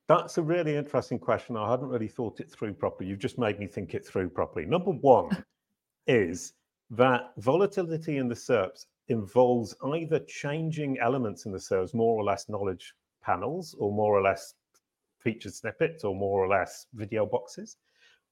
that's 0.06 0.38
a 0.38 0.42
really 0.42 0.76
interesting 0.76 1.18
question 1.18 1.56
i 1.56 1.70
hadn't 1.70 1.88
really 1.88 2.08
thought 2.08 2.40
it 2.40 2.50
through 2.50 2.72
properly 2.72 3.08
you've 3.08 3.18
just 3.18 3.38
made 3.38 3.58
me 3.58 3.66
think 3.66 3.94
it 3.94 4.06
through 4.06 4.28
properly 4.28 4.66
number 4.66 4.90
one 4.90 5.28
is 6.06 6.54
that 6.90 7.32
volatility 7.38 8.16
in 8.18 8.28
the 8.28 8.34
serps 8.34 8.86
involves 9.08 9.74
either 9.92 10.20
changing 10.20 10.98
elements 11.00 11.46
in 11.46 11.52
the 11.52 11.58
serps 11.58 11.94
more 11.94 12.14
or 12.14 12.24
less 12.24 12.48
knowledge 12.48 12.94
panels 13.22 13.74
or 13.78 13.92
more 13.92 14.16
or 14.16 14.22
less 14.22 14.54
featured 15.18 15.54
snippets 15.54 16.04
or 16.04 16.14
more 16.14 16.44
or 16.44 16.48
less 16.48 16.86
video 16.94 17.26
boxes, 17.26 17.76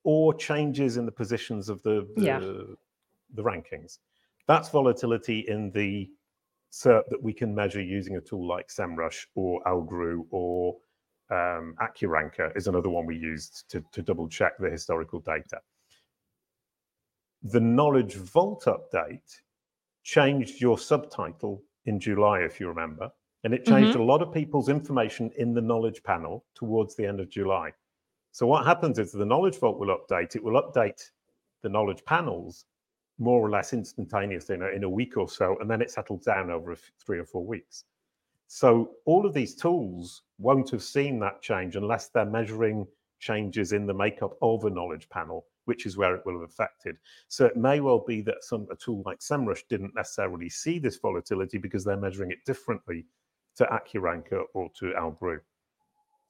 or 0.05 0.35
changes 0.35 0.97
in 0.97 1.07
the 1.07 1.13
positions 1.13 1.69
of 1.69 1.83
the 1.83 2.09
the, 2.17 2.25
yeah. 2.25 2.39
the 3.35 3.43
rankings. 3.43 3.99
That's 4.49 4.71
volatility 4.71 5.45
in 5.47 5.71
the 5.73 6.11
SERP 6.73 7.05
that 7.11 7.23
we 7.23 7.33
can 7.33 7.55
measure 7.55 7.83
using 7.83 8.17
a 8.17 8.21
tool 8.21 8.47
like 8.47 8.69
SEMrush 8.69 9.27
or 9.35 9.63
Algoroo 9.65 10.25
or 10.31 10.77
um, 11.31 11.75
AccuRanker 11.83 12.57
is 12.57 12.67
another 12.67 12.89
one 12.89 13.07
we 13.07 13.17
used 13.17 13.65
to, 13.69 13.85
to 13.93 14.03
double 14.03 14.27
check 14.29 14.55
the 14.59 14.71
historical 14.71 15.21
data. 15.21 15.61
The 17.43 17.61
Knowledge 17.61 18.15
Vault 18.15 18.65
update 18.67 19.41
changed 20.03 20.61
your 20.61 20.79
subtitle 20.79 21.63
in 21.85 22.01
July, 22.01 22.41
if 22.41 22.59
you 22.59 22.69
remember, 22.69 23.11
and 23.45 23.53
it 23.53 23.67
changed 23.67 23.93
mm-hmm. 23.93 24.01
a 24.01 24.05
lot 24.05 24.23
of 24.23 24.33
people's 24.33 24.69
information 24.69 25.31
in 25.37 25.53
the 25.53 25.61
knowledge 25.61 26.03
panel 26.03 26.45
towards 26.55 26.97
the 26.97 27.07
end 27.07 27.21
of 27.21 27.31
July. 27.31 27.71
So 28.33 28.47
what 28.47 28.67
happens 28.67 28.99
is 28.99 29.13
the 29.13 29.25
knowledge 29.25 29.59
vault 29.59 29.79
will 29.79 29.97
update. 29.97 30.37
It 30.37 30.43
will 30.43 30.61
update 30.61 31.03
the 31.63 31.69
knowledge 31.69 32.05
panels 32.07 32.65
more 33.19 33.41
or 33.41 33.51
less 33.51 33.73
instantaneously 33.73 34.55
in 34.55 34.63
a, 34.63 34.69
in 34.69 34.85
a 34.85 34.89
week 34.89 35.17
or 35.17 35.29
so, 35.29 35.57
and 35.61 35.71
then 35.71 35.83
it 35.83 35.91
settles 35.91 36.25
down 36.25 36.51
over 36.51 36.77
three 37.05 37.19
or 37.19 37.25
four 37.25 37.45
weeks. 37.45 37.85
So 38.47 38.93
all 39.05 39.27
of 39.27 39.35
these 39.35 39.55
tools 39.55 40.23
won't 40.39 40.71
have 40.71 40.83
seen 40.83 41.19
that 41.21 41.43
change 41.43 41.77
unless 41.77 42.09
they're 42.09 42.25
measuring 42.25 42.87
changes 43.21 43.73
in 43.73 43.87
the 43.87 43.95
makeup 43.95 44.39
of 44.41 44.65
a 44.65 44.71
knowledge 44.71 45.09
panel, 45.11 45.45
which 45.67 45.85
is 45.85 45.97
where 45.97 46.15
it 46.15 46.25
will 46.25 46.41
have 46.41 46.49
affected. 46.49 46.97
So 47.29 47.45
it 47.45 47.57
may 47.57 47.81
well 47.81 48.05
be 48.07 48.23
that 48.23 48.43
some 48.43 48.67
a 48.71 48.77
tool 48.77 49.03
like 49.05 49.19
SEMrush 49.19 49.63
didn't 49.69 49.95
necessarily 49.95 50.49
see 50.49 50.79
this 50.79 50.97
volatility 50.97 51.59
because 51.59 51.85
they're 51.85 51.97
measuring 51.97 52.31
it 52.31 52.45
differently 52.47 53.05
to 53.57 53.65
AccuRanker 53.65 54.45
or 54.55 54.71
to 54.79 54.93
Algoroo. 54.93 55.41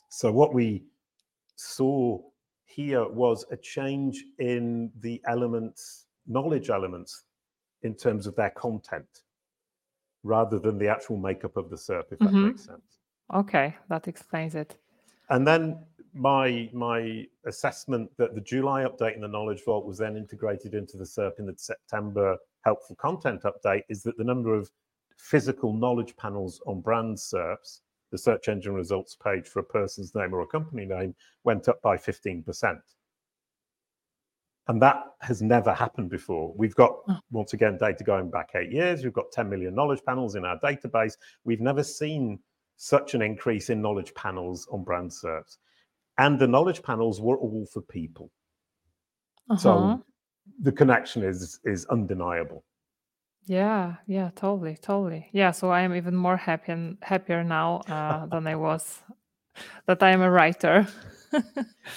So 0.09 0.33
what 0.33 0.55
we 0.55 0.85
saw 1.57 2.21
here 2.65 3.07
was 3.07 3.45
a 3.51 3.57
change 3.57 4.25
in 4.39 4.91
the 5.01 5.21
elements, 5.27 6.07
knowledge 6.29 6.71
elements, 6.71 7.25
in 7.83 7.95
terms 7.95 8.27
of 8.27 8.35
their 8.37 8.51
content, 8.51 9.23
rather 10.23 10.59
than 10.59 10.79
the 10.79 10.89
actual 10.89 11.17
makeup 11.17 11.57
of 11.57 11.71
the 11.71 11.77
SERP, 11.77 12.13
if 12.13 12.19
that 12.19 12.29
mm-hmm. 12.29 12.49
makes 12.49 12.65
sense. 12.65 12.99
Okay, 13.33 13.77
that 13.89 14.09
explains 14.09 14.55
it. 14.55 14.77
And 15.31 15.47
then 15.47 15.79
my 16.15 16.71
my 16.73 17.27
assessment 17.47 18.11
that 18.17 18.35
the 18.35 18.41
July 18.41 18.85
update 18.85 19.15
in 19.15 19.21
the 19.21 19.29
Knowledge 19.29 19.63
Vault 19.65 19.87
was 19.87 19.99
then 19.99 20.17
integrated 20.17 20.75
into 20.75 20.97
the 20.97 21.05
SERP 21.05 21.39
in 21.39 21.47
the 21.47 21.55
September 21.57 22.37
helpful 22.65 22.97
content 22.97 23.43
update 23.45 23.83
is 23.89 24.03
that 24.03 24.17
the 24.19 24.25
number 24.25 24.55
of 24.55 24.71
physical 25.17 25.73
knowledge 25.73 26.17
panels 26.17 26.61
on 26.67 26.81
brand 26.81 27.17
SERPs, 27.17 27.81
the 28.11 28.19
search 28.19 28.49
engine 28.49 28.75
results 28.75 29.17
page 29.17 29.47
for 29.47 29.61
a 29.61 29.65
person's 29.65 30.15
name 30.15 30.35
or 30.35 30.43
a 30.43 30.47
company 30.47 30.85
name, 30.85 31.15
went 31.45 31.69
up 31.69 31.81
by 31.83 31.97
15%. 31.97 32.79
And 34.69 34.81
that 34.83 35.03
has 35.23 35.41
never 35.41 35.73
happened 35.73 36.11
before. 36.11 36.53
We've 36.55 36.75
got, 36.75 36.99
once 37.31 37.55
again, 37.55 37.79
data 37.79 38.05
going 38.05 38.31
back 38.31 38.51
eight 38.55 38.71
years. 38.71 39.03
We've 39.03 39.15
got 39.15 39.33
10 39.33 39.49
million 39.49 39.75
knowledge 39.75 40.03
panels 40.07 40.35
in 40.35 40.45
our 40.45 40.59
database. 40.61 41.15
We've 41.45 41.61
never 41.61 41.83
seen 41.83 42.39
such 42.77 43.15
an 43.15 43.23
increase 43.23 43.71
in 43.71 43.81
knowledge 43.81 44.13
panels 44.15 44.69
on 44.71 44.85
brand 44.85 45.11
SERPs. 45.11 45.57
And 46.19 46.39
the 46.39 46.47
knowledge 46.47 46.83
panels 46.83 47.21
were 47.21 47.39
all 47.39 47.67
for 47.73 47.81
people. 47.81 48.31
Uh-huh. 49.51 49.59
So 49.59 50.05
the 50.61 50.73
connection 50.73 51.23
is 51.23 51.61
is 51.65 51.87
undeniable. 51.87 52.65
Yeah, 53.47 53.95
yeah, 54.07 54.31
totally, 54.37 54.77
totally. 54.77 55.29
Yeah, 55.33 55.53
so 55.53 55.71
I 55.71 55.81
am 55.81 55.95
even 55.95 56.15
more 56.15 56.37
happy 56.37 56.73
and 56.73 56.99
happier 57.01 57.43
now 57.43 57.81
uh, 57.89 58.27
than 58.33 58.47
I 58.47 58.57
was 58.57 59.01
that 59.87 60.03
I 60.03 60.11
am 60.11 60.21
a 60.21 60.31
writer. 60.31 60.87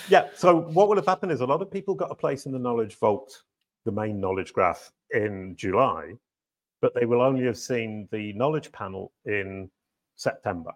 Yeah. 0.09 0.27
So 0.35 0.61
what 0.61 0.87
will 0.87 0.95
have 0.95 1.05
happened 1.05 1.31
is 1.31 1.41
a 1.41 1.45
lot 1.45 1.61
of 1.61 1.71
people 1.71 1.95
got 1.95 2.11
a 2.11 2.15
place 2.15 2.45
in 2.45 2.51
the 2.51 2.59
knowledge 2.59 2.97
vault, 2.97 3.43
the 3.85 3.91
main 3.91 4.19
knowledge 4.19 4.53
graph 4.53 4.91
in 5.11 5.55
July, 5.55 6.13
but 6.81 6.93
they 6.95 7.05
will 7.05 7.21
only 7.21 7.45
have 7.45 7.57
seen 7.57 8.07
the 8.11 8.33
knowledge 8.33 8.71
panel 8.71 9.11
in 9.25 9.69
September. 10.15 10.71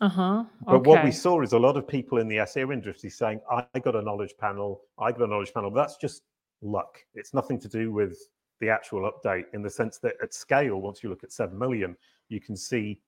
Uh-huh. 0.00 0.44
But 0.66 0.86
what 0.86 1.04
we 1.04 1.10
saw 1.10 1.40
is 1.40 1.52
a 1.52 1.58
lot 1.58 1.76
of 1.76 1.88
people 1.88 2.18
in 2.18 2.28
the 2.28 2.36
SEO 2.38 2.72
industry 2.72 3.08
saying, 3.08 3.40
I 3.50 3.64
got 3.80 3.96
a 3.96 4.02
knowledge 4.02 4.34
panel, 4.38 4.82
I 4.98 5.10
got 5.10 5.22
a 5.22 5.26
knowledge 5.26 5.54
panel. 5.54 5.70
That's 5.70 5.96
just 5.96 6.22
luck. 6.60 6.98
It's 7.14 7.32
nothing 7.32 7.58
to 7.60 7.68
do 7.68 7.92
with 7.92 8.18
the 8.60 8.68
actual 8.68 9.10
update 9.10 9.44
in 9.54 9.62
the 9.62 9.70
sense 9.70 9.98
that 9.98 10.14
at 10.22 10.34
scale, 10.34 10.80
once 10.80 11.02
you 11.02 11.08
look 11.08 11.24
at 11.24 11.32
7 11.32 11.58
million, 11.58 11.96
you 12.28 12.40
can 12.40 12.56
see 12.56 13.00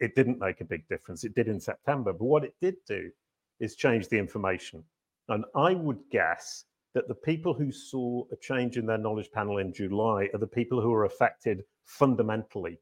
it 0.00 0.14
didn't 0.14 0.38
make 0.38 0.60
a 0.60 0.64
big 0.64 0.86
difference. 0.88 1.24
It 1.24 1.34
did 1.34 1.48
in 1.48 1.60
September. 1.60 2.12
But 2.12 2.24
what 2.24 2.44
it 2.44 2.54
did 2.60 2.76
do 2.86 3.10
is 3.60 3.76
change 3.76 4.08
the 4.08 4.18
information. 4.18 4.82
And 5.28 5.44
I 5.54 5.74
would 5.74 6.00
guess 6.10 6.64
that 6.94 7.08
the 7.08 7.14
people 7.14 7.54
who 7.54 7.72
saw 7.72 8.24
a 8.32 8.36
change 8.36 8.76
in 8.76 8.86
their 8.86 8.98
knowledge 8.98 9.30
panel 9.32 9.58
in 9.58 9.72
July 9.72 10.28
are 10.34 10.38
the 10.38 10.46
people 10.46 10.80
who 10.80 10.92
are 10.92 11.04
affected 11.04 11.64
fundamentally 11.84 12.78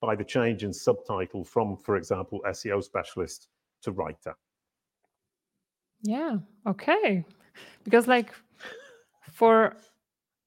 by 0.00 0.14
the 0.14 0.24
change 0.24 0.62
in 0.62 0.72
subtitle 0.72 1.44
from, 1.44 1.76
for 1.76 1.96
example, 1.96 2.42
SEO 2.48 2.82
specialist 2.84 3.48
to 3.82 3.92
writer. 3.92 4.36
Yeah. 6.02 6.36
Okay. 6.66 7.24
Because, 7.84 8.06
like, 8.06 8.32
for 9.32 9.76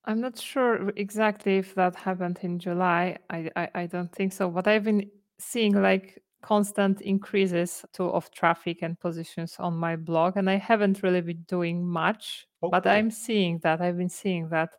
I'm 0.06 0.22
not 0.22 0.38
sure 0.40 0.90
exactly 0.96 1.58
if 1.58 1.76
that 1.76 1.96
happened 1.96 2.40
in 2.42 2.58
July. 2.60 3.18
I, 3.30 3.50
I, 3.56 3.70
I 3.76 3.86
don't 3.86 4.12
think 4.12 4.34
so. 4.34 4.50
But 4.50 4.68
I've 4.68 4.84
been 4.84 5.10
seeing 5.40 5.80
like 5.80 6.22
constant 6.42 7.02
increases 7.02 7.86
to 7.94 8.04
of 8.04 8.32
traffic 8.32 8.80
and 8.82 9.00
positions 9.00 9.58
on 9.60 9.76
my 9.76 9.96
blog, 9.96 10.38
and 10.38 10.50
I 10.50 10.58
haven't 10.58 11.04
really 11.04 11.22
been 11.22 11.44
doing 11.48 11.86
much. 11.86 12.48
Okay. 12.64 12.72
But 12.72 12.88
I'm 12.88 13.12
seeing 13.12 13.60
that. 13.60 13.82
I've 13.82 13.98
been 13.98 14.10
seeing 14.10 14.50
that 14.50 14.70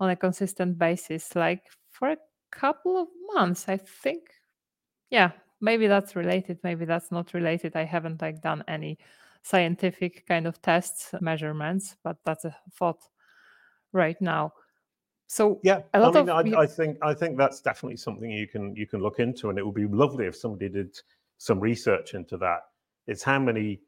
on 0.00 0.10
a 0.10 0.16
consistent 0.16 0.78
basis, 0.78 1.34
like 1.34 1.62
for 1.90 2.10
a 2.10 2.16
couple 2.50 2.96
of 2.96 3.08
months. 3.34 3.68
I 3.68 3.76
think, 3.76 4.22
yeah, 5.10 5.32
maybe 5.60 5.86
that's 5.86 6.16
related. 6.16 6.58
Maybe 6.62 6.84
that's 6.84 7.10
not 7.10 7.34
related. 7.34 7.76
I 7.76 7.84
haven't 7.84 8.22
like 8.22 8.42
done 8.42 8.64
any 8.68 8.98
scientific 9.42 10.26
kind 10.26 10.46
of 10.46 10.60
tests 10.62 11.14
measurements, 11.20 11.96
but 12.02 12.16
that's 12.24 12.44
a 12.44 12.56
thought 12.72 13.02
right 13.92 14.20
now. 14.20 14.52
So 15.34 15.58
yeah, 15.64 15.80
I 15.92 16.12
mean, 16.12 16.28
I, 16.28 16.60
I, 16.60 16.64
think 16.64 16.96
I 17.02 17.12
think 17.12 17.36
that's 17.36 17.60
definitely 17.60 17.96
something 17.96 18.30
you 18.30 18.46
can 18.46 18.72
you 18.76 18.86
can 18.86 19.00
look 19.00 19.18
into, 19.18 19.50
and 19.50 19.58
it 19.58 19.66
would 19.66 19.74
be 19.74 19.86
lovely 19.86 20.26
if 20.26 20.36
somebody 20.36 20.68
did 20.68 20.96
some 21.38 21.58
research 21.58 22.14
into 22.14 22.36
that. 22.36 22.60
It's 23.08 23.24
how 23.24 23.40
many 23.40 23.80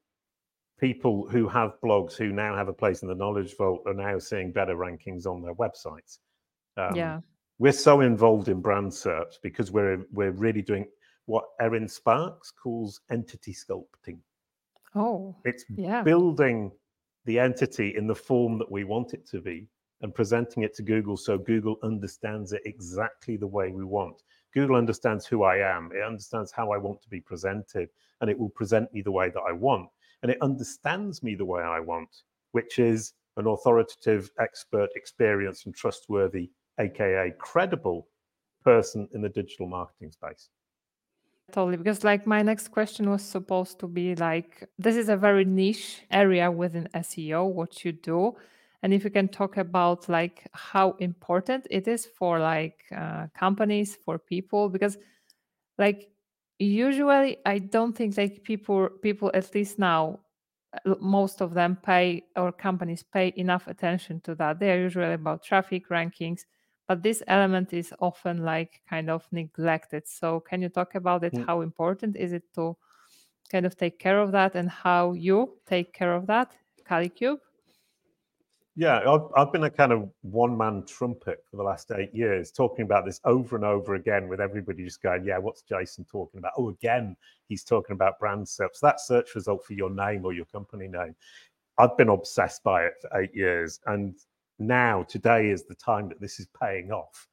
people 0.80 1.28
who 1.28 1.46
have 1.46 1.80
blogs 1.85 2.16
who 2.16 2.32
now 2.32 2.56
have 2.56 2.66
a 2.66 2.72
place 2.72 3.02
in 3.02 3.09
the 3.09 3.14
knowledge 3.14 3.56
vault 3.56 3.85
are 3.87 3.94
now 3.94 4.18
seeing 4.18 4.50
better 4.50 4.74
rankings 4.74 5.24
on 5.24 5.40
their 5.40 5.54
websites. 5.54 6.18
Um, 6.76 6.96
yeah, 6.96 7.20
we're 7.61 7.70
so 7.70 8.00
involved 8.00 8.48
in 8.48 8.61
brand 8.61 8.90
SERPs 8.90 9.37
because 9.40 9.70
we're 9.70 10.04
we're 10.12 10.32
really 10.32 10.62
doing 10.62 10.88
what 11.26 11.44
Erin 11.61 11.87
Sparks 11.87 12.50
calls 12.50 13.02
entity 13.12 13.54
sculpting. 13.54 14.18
Oh, 14.96 15.37
it's 15.44 15.64
yeah. 15.68 16.02
building 16.02 16.72
the 17.24 17.38
entity 17.38 17.94
in 17.96 18.09
the 18.09 18.16
form 18.16 18.59
that 18.59 18.68
we 18.68 18.82
want 18.82 19.14
it 19.14 19.28
to 19.28 19.40
be 19.40 19.68
and 20.02 20.14
presenting 20.14 20.62
it 20.62 20.74
to 20.74 20.82
Google 20.82 21.16
so 21.16 21.38
Google 21.38 21.76
understands 21.82 22.52
it 22.52 22.62
exactly 22.64 23.37
the 23.37 23.46
way 23.46 23.70
we 23.70 23.85
want. 23.85 24.22
Google 24.52 24.76
understands 24.76 25.26
who 25.26 25.42
I 25.42 25.56
am, 25.59 25.90
it 25.94 26.02
understands 26.02 26.50
how 26.50 26.70
I 26.70 26.78
want 26.78 27.02
to 27.02 27.09
be 27.09 27.20
presented, 27.20 27.88
and 28.20 28.30
it 28.30 28.38
will 28.38 28.48
present 28.50 28.92
me 28.92 29.02
the 29.02 29.11
way 29.11 29.28
that 29.30 29.42
I 29.46 29.52
want. 29.52 29.88
And 30.22 30.30
it 30.32 30.38
understands 30.40 31.22
me 31.22 31.35
the 31.35 31.44
way 31.44 31.62
I 31.62 31.80
want, 31.80 32.09
which 32.52 32.78
is 32.78 33.12
an 33.37 33.46
authoritative, 33.46 34.30
expert, 34.40 34.88
experienced, 34.96 35.66
and 35.66 35.74
trustworthy, 35.74 36.50
aka 36.78 37.32
credible 37.38 38.09
person 38.64 39.09
in 39.12 39.20
the 39.20 39.28
digital 39.28 39.66
marketing 39.66 40.11
space. 40.11 40.48
Totally, 41.52 41.76
because 41.76 42.02
like 42.02 42.26
my 42.26 42.42
next 42.42 42.68
question 42.68 43.09
was 43.11 43.22
supposed 43.22 43.78
to 43.80 43.87
be 43.87 44.16
like, 44.16 44.68
this 44.78 44.96
is 44.96 45.09
a 45.09 45.16
very 45.16 45.44
niche 45.44 46.02
area 46.11 46.50
within 46.50 46.88
SEO, 46.94 47.52
what 47.52 47.85
you 47.85 47.92
do 47.92 48.37
and 48.87 48.94
if 48.94 49.03
you 49.03 49.11
can 49.11 49.27
talk 49.27 49.57
about 49.57 50.09
like 50.09 50.46
how 50.53 50.92
important 51.01 51.66
it 51.72 51.88
is 51.88 52.07
for 52.07 52.38
like 52.38 52.85
uh, 52.96 53.27
companies 53.35 53.96
for 53.96 54.16
people 54.16 54.68
because 54.68 54.96
like 55.77 56.09
usually 56.61 57.37
i 57.46 57.59
don't 57.59 57.96
think 57.96 58.16
like 58.16 58.44
people 58.44 58.88
people 59.03 59.29
at 59.35 59.53
least 59.57 59.77
now 59.81 60.20
uh, 60.85 60.94
most 61.01 61.40
of 61.40 61.53
them 61.53 61.77
pay 61.83 62.22
or 62.37 62.53
companies 62.53 63.03
pay 63.03 63.33
enough 63.37 63.66
attention 63.66 64.20
to 64.20 64.37
that. 64.37 64.61
They 64.61 64.70
are 64.70 64.79
usually 64.79 65.14
about 65.14 65.42
traffic 65.42 65.88
rankings 65.88 66.42
but 66.87 67.03
this 67.03 67.25
element 67.27 67.72
is 67.72 67.92
often 67.99 68.44
like 68.44 68.83
kind 68.88 69.11
of 69.11 69.27
neglected. 69.33 70.07
So 70.07 70.38
can 70.38 70.62
you 70.62 70.68
talk 70.68 70.94
about 70.94 71.25
it? 71.25 71.35
Mm. 71.35 71.44
how 71.44 71.62
important 71.62 72.14
is 72.14 72.33
it 72.33 72.44
to 72.55 72.77
kind 73.51 73.66
of 73.66 73.77
take 73.77 73.99
care 73.99 74.20
of 74.20 74.31
that 74.31 74.55
and 74.55 74.70
how 74.70 75.12
you 75.12 75.59
take 75.66 75.92
care 75.92 76.14
of 76.14 76.29
that 76.29 76.53
Kalicube 76.88 77.40
yeah, 78.78 79.00
I've, 79.10 79.22
I've 79.34 79.52
been 79.52 79.64
a 79.64 79.70
kind 79.70 79.90
of 79.90 80.10
one 80.20 80.56
man 80.56 80.84
trumpet 80.86 81.42
for 81.50 81.56
the 81.56 81.62
last 81.62 81.90
eight 81.92 82.14
years, 82.14 82.52
talking 82.52 82.84
about 82.84 83.06
this 83.06 83.20
over 83.24 83.56
and 83.56 83.64
over 83.64 83.94
again 83.94 84.28
with 84.28 84.38
everybody 84.38 84.84
just 84.84 85.02
going, 85.02 85.24
Yeah, 85.24 85.38
what's 85.38 85.62
Jason 85.62 86.04
talking 86.04 86.38
about? 86.38 86.52
Oh, 86.58 86.68
again, 86.68 87.16
he's 87.48 87.64
talking 87.64 87.94
about 87.94 88.18
brand 88.18 88.46
search. 88.46 88.72
That 88.82 89.00
search 89.00 89.34
result 89.34 89.64
for 89.64 89.72
your 89.72 89.88
name 89.88 90.26
or 90.26 90.34
your 90.34 90.44
company 90.44 90.88
name. 90.88 91.16
I've 91.78 91.96
been 91.96 92.10
obsessed 92.10 92.62
by 92.62 92.84
it 92.84 92.92
for 93.00 93.18
eight 93.18 93.34
years. 93.34 93.80
And 93.86 94.14
now, 94.58 95.04
today 95.04 95.48
is 95.48 95.64
the 95.64 95.74
time 95.74 96.10
that 96.10 96.20
this 96.20 96.38
is 96.38 96.46
paying 96.60 96.92
off. 96.92 97.28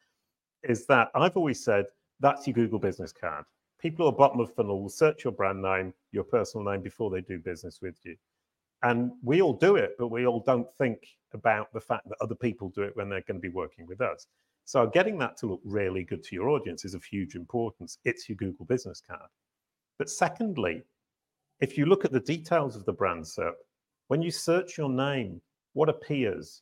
Is 0.63 0.85
that 0.85 1.09
I've 1.13 1.35
always 1.35 1.61
said 1.61 1.85
that's 2.21 2.47
your 2.47 2.53
Google 2.53 2.79
business 2.79 3.11
card. 3.11 3.43
People 3.81 4.07
at 4.07 4.11
the 4.11 4.17
bottom 4.17 4.39
of 4.39 4.53
funnel 4.55 4.81
will 4.81 4.87
search 4.87 5.25
your 5.25 5.33
brand 5.33 5.61
name, 5.61 5.93
your 6.13 6.23
personal 6.23 6.71
name 6.71 6.81
before 6.81 7.09
they 7.09 7.19
do 7.19 7.37
business 7.37 7.81
with 7.81 7.95
you. 8.03 8.15
And 8.83 9.11
we 9.23 9.41
all 9.41 9.53
do 9.53 9.77
it, 9.77 9.95
but 9.97 10.09
we 10.09 10.27
all 10.27 10.41
don't 10.41 10.67
think 10.77 10.99
about 11.33 11.71
the 11.73 11.79
fact 11.79 12.07
that 12.09 12.17
other 12.21 12.35
people 12.35 12.69
do 12.69 12.83
it 12.83 12.95
when 12.95 13.09
they're 13.09 13.21
going 13.21 13.41
to 13.41 13.47
be 13.47 13.53
working 13.53 13.87
with 13.87 14.01
us. 14.01 14.27
So 14.65 14.85
getting 14.87 15.17
that 15.19 15.37
to 15.37 15.47
look 15.47 15.61
really 15.63 16.03
good 16.03 16.23
to 16.23 16.35
your 16.35 16.49
audience 16.49 16.85
is 16.85 16.93
of 16.93 17.03
huge 17.03 17.35
importance. 17.35 17.97
It's 18.05 18.29
your 18.29 18.35
Google 18.35 18.65
business 18.65 19.01
card. 19.05 19.29
But 19.97 20.09
secondly, 20.09 20.83
if 21.59 21.77
you 21.77 21.85
look 21.85 22.05
at 22.05 22.11
the 22.11 22.19
details 22.19 22.75
of 22.75 22.85
the 22.85 22.93
brand 22.93 23.23
SERP, 23.23 23.55
when 24.07 24.21
you 24.21 24.31
search 24.31 24.77
your 24.77 24.89
name, 24.89 25.41
what 25.73 25.89
appears? 25.89 26.61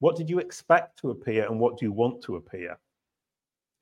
What 0.00 0.16
did 0.16 0.28
you 0.28 0.38
expect 0.38 0.98
to 1.00 1.10
appear 1.10 1.46
and 1.46 1.60
what 1.60 1.78
do 1.78 1.84
you 1.86 1.92
want 1.92 2.22
to 2.24 2.36
appear? 2.36 2.78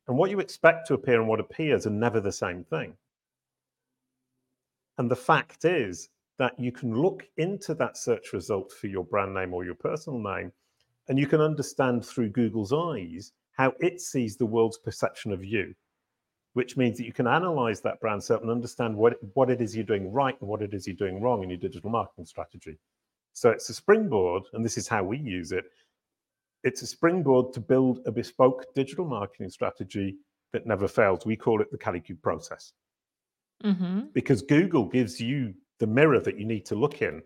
And 0.09 0.17
what 0.17 0.31
you 0.31 0.41
expect 0.41 0.87
to 0.89 0.95
appear 0.95 1.21
and 1.21 1.29
what 1.29 1.41
appears 1.41 1.87
are 1.87 1.91
never 1.91 2.21
the 2.21 2.33
same 2.33 2.65
thing. 2.65 2.97
And 4.99 5.11
the 5.11 5.17
fact 5.17 5.65
is, 5.65 6.09
that 6.39 6.59
you 6.59 6.73
can 6.73 7.01
look 7.01 7.25
into 7.37 7.75
that 7.75 7.97
search 7.97 8.33
result 8.33 8.73
for 8.73 8.87
your 8.87 9.05
brand 9.05 9.35
name 9.35 9.55
or 9.55 9.65
your 9.65 9.75
personal 9.75 10.19
name, 10.19 10.53
and 11.09 11.19
you 11.19 11.27
can 11.27 11.41
understand 11.41 12.05
through 12.05 12.31
Google's 12.31 12.73
eyes 12.73 13.33
how 13.53 13.73
it 13.81 14.01
sees 14.01 14.37
the 14.37 14.47
world's 14.47 14.79
perception 14.79 15.33
of 15.33 15.45
you, 15.45 15.75
which 16.55 16.77
means 16.77 16.97
that 16.97 17.05
you 17.05 17.13
can 17.13 17.27
analyze 17.27 17.81
that 17.81 18.01
brand 18.01 18.21
SERP 18.21 18.43
and 18.43 18.51
understand 18.51 18.97
what, 18.97 19.15
what 19.35 19.51
it 19.51 19.61
is 19.61 19.77
you're 19.77 19.85
doing 19.85 20.11
right 20.11 20.37
and 20.41 20.49
what 20.49 20.63
it 20.63 20.75
is 20.75 20.87
you're 20.87 20.97
doing 20.97 21.21
wrong 21.21 21.43
in 21.43 21.51
your 21.51 21.59
digital 21.59 21.91
marketing 21.91 22.27
strategy. 22.27 22.79
So 23.35 23.51
it's 23.51 23.69
a 23.69 23.75
springboard, 23.75 24.45
and 24.53 24.65
this 24.65 24.79
is 24.79 24.89
how 24.89 25.03
we 25.05 25.19
use 25.19 25.53
it. 25.53 25.65
It's 26.65 26.83
a 26.83 26.87
springboard 26.87 27.53
to 27.55 27.61
build 27.61 28.01
a 28.07 28.13
bespoke 28.13 28.67
digital 28.75 29.05
marketing 29.05 29.51
strategy 29.51 30.17
that 30.53 30.67
never 30.67 30.87
fails. 30.87 31.27
We 31.27 31.37
call 31.37 31.61
it 31.61 31.71
the 31.71 31.79
Kalicube 31.79 32.23
process. 32.23 32.73
Mm-hmm. 33.65 34.01
Because 34.13 34.43
Google 34.43 34.87
gives 34.87 35.21
you 35.21 35.55
the 35.83 35.87
mirror 35.89 36.21
that 36.21 36.39
you 36.39 36.47
need 36.47 36.65
to 36.65 36.77
look 36.77 37.03
in 37.03 37.21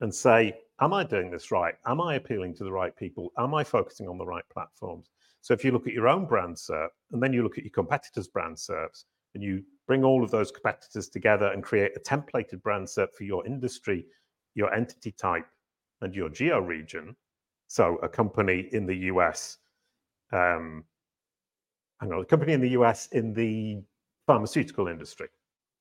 and 0.00 0.14
say, 0.14 0.54
Am 0.80 0.94
I 0.94 1.02
doing 1.02 1.32
this 1.32 1.50
right? 1.50 1.74
Am 1.84 2.00
I 2.00 2.14
appealing 2.14 2.54
to 2.54 2.64
the 2.64 2.70
right 2.72 2.96
people? 2.96 3.32
Am 3.36 3.54
I 3.54 3.64
focusing 3.64 4.08
on 4.08 4.16
the 4.16 4.24
right 4.24 4.44
platforms? 4.50 5.10
So 5.40 5.52
if 5.52 5.64
you 5.64 5.72
look 5.72 5.88
at 5.88 5.92
your 5.92 6.06
own 6.06 6.26
brand 6.26 6.56
SERP 6.56 6.90
and 7.10 7.20
then 7.20 7.32
you 7.32 7.42
look 7.42 7.58
at 7.58 7.64
your 7.64 7.72
competitors' 7.72 8.28
brand 8.28 8.56
SERPs 8.56 9.04
and 9.34 9.42
you 9.42 9.64
bring 9.88 10.04
all 10.04 10.22
of 10.22 10.30
those 10.30 10.52
competitors 10.52 11.08
together 11.08 11.48
and 11.48 11.62
create 11.62 11.90
a 11.96 12.00
templated 12.00 12.62
brand 12.62 12.86
SERP 12.86 13.12
for 13.18 13.24
your 13.24 13.44
industry, 13.44 14.06
your 14.54 14.72
entity 14.72 15.10
type, 15.10 15.46
and 16.02 16.14
your 16.14 16.28
geo 16.28 16.60
region. 16.60 17.16
So 17.66 17.96
a 17.96 18.08
company 18.08 18.68
in 18.72 18.86
the 18.86 18.96
US, 19.12 19.58
um, 20.32 20.84
hang 22.00 22.12
on, 22.12 22.20
a 22.20 22.24
company 22.24 22.52
in 22.52 22.60
the 22.60 22.70
US 22.80 23.08
in 23.08 23.34
the 23.34 23.82
pharmaceutical 24.26 24.86
industry. 24.86 25.28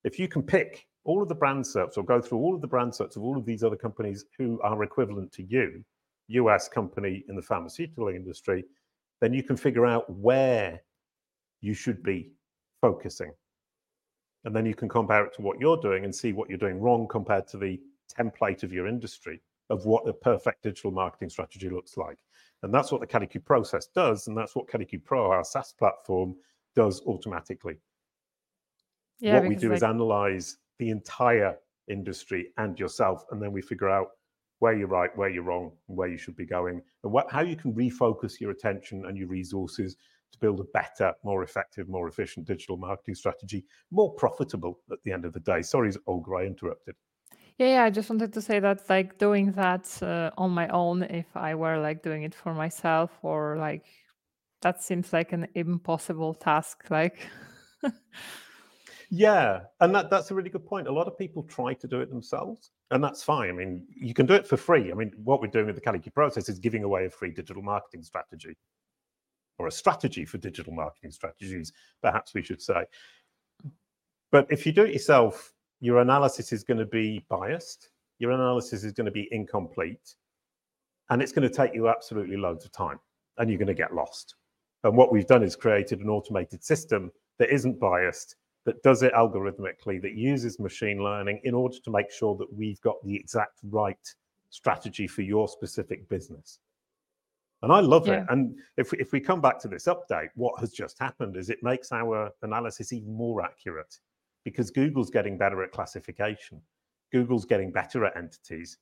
If 0.04 0.18
you 0.18 0.28
can 0.28 0.42
pick 0.42 0.89
all 1.10 1.22
of 1.22 1.28
the 1.28 1.36
brand 1.36 1.64
SERPs 1.64 1.98
or 1.98 2.04
go 2.04 2.22
through 2.22 2.38
all 2.38 2.54
of 2.56 2.62
the 2.62 2.68
brand 2.68 2.92
SERPs 2.92 3.16
of 3.16 3.24
all 3.24 3.38
of 3.38 3.46
these 3.46 3.64
other 3.64 3.76
companies 3.76 4.26
who 4.38 4.62
are 4.62 4.84
equivalent 4.84 5.32
to 5.34 5.44
you 5.44 5.84
US 6.28 6.68
company 6.68 7.26
in 7.28 7.36
the 7.36 7.42
pharmaceutical 7.42 8.10
industry, 8.10 8.64
then 9.20 9.34
you 9.34 9.42
can 9.42 9.58
figure 9.58 9.86
out 9.86 10.10
where 10.10 10.82
you 11.62 11.74
should 11.74 12.04
be 12.04 12.32
focusing. 12.80 13.32
And 14.46 14.56
then 14.56 14.66
you 14.66 14.76
can 14.76 14.88
compare 14.88 15.26
it 15.26 15.34
to 15.34 15.42
what 15.42 15.60
you're 15.60 15.82
doing 15.82 16.06
and 16.06 16.16
see 16.16 16.32
what 16.32 16.48
you're 16.48 16.58
doing 16.58 16.80
wrong 16.80 17.08
compared 17.08 17.48
to 17.50 17.58
the 17.58 17.80
template 18.18 18.64
of 18.64 18.72
your 18.72 18.88
industry 18.88 19.42
of 19.70 19.86
what 19.86 20.06
the 20.06 20.14
perfect 20.14 20.64
digital 20.64 20.92
marketing 20.92 21.30
strategy 21.30 21.70
looks 21.70 21.98
like. 21.98 22.18
And 22.64 22.74
that's 22.74 22.92
what 22.92 23.02
the 23.02 23.08
Kalicube 23.08 23.46
process 23.46 23.88
does. 23.88 24.28
And 24.28 24.38
that's 24.38 24.56
what 24.56 24.68
Kalicube 24.68 25.04
Pro, 25.04 25.32
our 25.32 25.44
SaaS 25.44 25.74
platform, 25.74 26.36
does 26.76 27.02
automatically. 27.06 27.78
Yeah, 29.20 29.40
what 29.40 29.50
we 29.50 29.56
do 29.56 29.70
like... 29.70 29.78
is 29.78 29.84
analyze 29.84 30.58
the 30.80 30.90
entire 30.90 31.56
industry 31.90 32.48
and 32.58 32.80
yourself, 32.80 33.24
and 33.32 33.42
then 33.42 33.52
we 33.52 33.62
figure 33.62 33.90
out 33.90 34.08
where 34.60 34.74
you're 34.74 34.88
right, 34.88 35.16
where 35.18 35.30
you're 35.30 35.44
wrong, 35.44 35.72
and 35.88 35.98
where 35.98 36.10
you 36.10 36.18
should 36.18 36.36
be 36.36 36.46
going, 36.46 36.82
and 37.04 37.12
what, 37.12 37.32
how 37.32 37.42
you 37.42 37.56
can 37.56 37.74
refocus 37.74 38.40
your 38.40 38.52
attention 38.52 39.06
and 39.06 39.18
your 39.18 39.28
resources 39.28 39.96
to 40.32 40.40
build 40.40 40.60
a 40.60 40.66
better, 40.74 41.14
more 41.24 41.44
effective, 41.44 41.90
more 41.90 42.08
efficient 42.08 42.46
digital 42.46 42.78
marketing 42.78 43.16
strategy, 43.16 43.66
more 43.92 44.14
profitable 44.14 44.80
at 44.92 45.00
the 45.04 45.12
end 45.12 45.26
of 45.26 45.34
the 45.34 45.40
day. 45.40 45.62
Sorry, 45.62 45.92
Olga, 46.08 46.32
I 46.34 46.44
interrupted. 46.44 46.96
Yeah, 47.58 47.68
yeah, 47.68 47.84
I 47.84 47.90
just 47.90 48.10
wanted 48.10 48.32
to 48.34 48.42
say 48.42 48.60
that 48.60 48.90
like 48.90 49.18
doing 49.18 49.52
that 49.54 50.02
uh, 50.02 50.32
on 50.38 50.52
my 50.52 50.70
own, 50.70 51.04
if 51.04 51.36
I 51.36 51.56
were 51.56 51.78
like 51.78 52.02
doing 52.02 52.24
it 52.24 52.34
for 52.34 52.54
myself, 52.54 53.12
or 53.22 53.58
like 53.58 53.86
that 54.62 54.82
seems 54.82 55.12
like 55.12 55.34
an 55.34 55.48
impossible 55.56 56.34
task. 56.34 56.86
Like, 56.90 57.28
yeah, 59.10 59.62
and 59.80 59.94
that 59.96 60.10
that's 60.10 60.32
a 60.32 60.36
really 60.36 60.50
good 60.50 60.66
point. 60.66 60.88
A 60.88 60.92
lot 60.92 61.08
of 61.08 61.18
people 61.18 61.44
try 61.44 61.74
to 61.74 61.88
do 61.88 62.02
it 62.02 62.10
themselves, 62.10 62.72
and 62.92 63.04
that's 63.04 63.24
fine. 63.24 63.50
I 63.50 63.54
mean, 63.54 63.88
you 63.96 64.14
can 64.14 64.26
do 64.26 64.34
it 64.34 64.48
for 64.48 64.58
free. 64.58 64.92
I 64.92 64.96
mean, 64.96 65.12
what 65.24 65.42
we're 65.42 65.48
doing 65.48 65.66
with 65.66 65.76
the 65.76 65.82
Kalicube 65.82 66.14
process 66.14 66.50
is 66.50 66.60
giving 66.60 66.84
away 66.84 67.06
a 67.06 67.10
free 67.10 67.32
digital 67.32 67.64
marketing 67.64 68.04
strategy 68.04 68.56
or 69.58 69.68
a 69.68 69.72
strategy 69.72 70.26
for 70.26 70.38
digital 70.38 70.74
marketing 70.74 71.12
strategies, 71.12 71.74
perhaps 72.02 72.34
we 72.34 72.42
should 72.42 72.62
say. 72.62 72.86
But 74.32 74.48
if 74.50 74.66
you 74.66 74.72
do 74.72 74.84
it 74.84 74.94
yourself, 74.94 75.54
your 75.82 76.00
analysis 76.00 76.54
is 76.54 76.64
going 76.64 76.78
to 76.78 76.86
be 76.86 77.26
biased, 77.30 77.90
your 78.20 78.32
analysis 78.32 78.84
is 78.84 78.94
going 78.94 79.06
to 79.06 79.12
be 79.12 79.28
incomplete, 79.32 80.16
and 81.10 81.22
it's 81.22 81.32
going 81.32 81.48
to 81.48 81.54
take 81.54 81.74
you 81.74 81.90
absolutely 81.90 82.38
loads 82.38 82.64
of 82.64 82.72
time, 82.72 83.00
and 83.38 83.50
you're 83.50 83.60
going 83.60 83.68
to 83.68 83.74
get 83.74 83.94
lost. 83.94 84.36
And 84.84 84.96
what 84.96 85.12
we've 85.12 85.28
done 85.28 85.44
is 85.44 85.56
created 85.56 86.00
an 86.00 86.10
automated 86.10 86.64
system 86.64 87.12
that 87.38 87.54
isn't 87.54 87.80
biased, 87.80 88.36
that 88.66 88.82
does 88.84 89.04
it 89.04 89.14
algorithmically, 89.14 90.02
that 90.02 90.14
uses 90.14 90.60
machine 90.60 91.04
learning 91.04 91.42
in 91.44 91.54
order 91.54 91.78
to 91.84 91.92
make 91.92 92.12
sure 92.12 92.36
that 92.38 92.52
we've 92.54 92.82
got 92.82 92.96
the 93.04 93.16
exact 93.16 93.60
right 93.64 94.16
strategy 94.50 95.08
for 95.08 95.22
your 95.22 95.48
specific 95.48 96.08
business. 96.10 96.60
And 97.62 97.72
I 97.72 97.80
love 97.80 98.08
yeah. 98.08 98.22
it. 98.22 98.28
And 98.30 98.58
if, 98.78 98.94
if 98.94 99.12
we 99.12 99.20
come 99.20 99.42
back 99.42 99.60
to 99.60 99.68
this 99.68 99.86
update, 99.86 100.30
what 100.36 100.60
has 100.60 100.72
just 100.72 100.98
happened 101.00 101.36
is 101.36 101.50
it 101.50 101.62
makes 101.62 101.92
our 101.92 102.32
analysis 102.42 102.94
even 102.94 103.14
more 103.14 103.42
accurate 103.42 103.98
because 104.46 104.72
Google's 104.72 105.10
getting 105.10 105.38
better 105.38 105.62
at 105.64 105.72
classification. 105.72 106.62
Google's 107.12 107.46
getting 107.46 107.72
better 107.72 108.06
at 108.06 108.16
entities. 108.16 108.78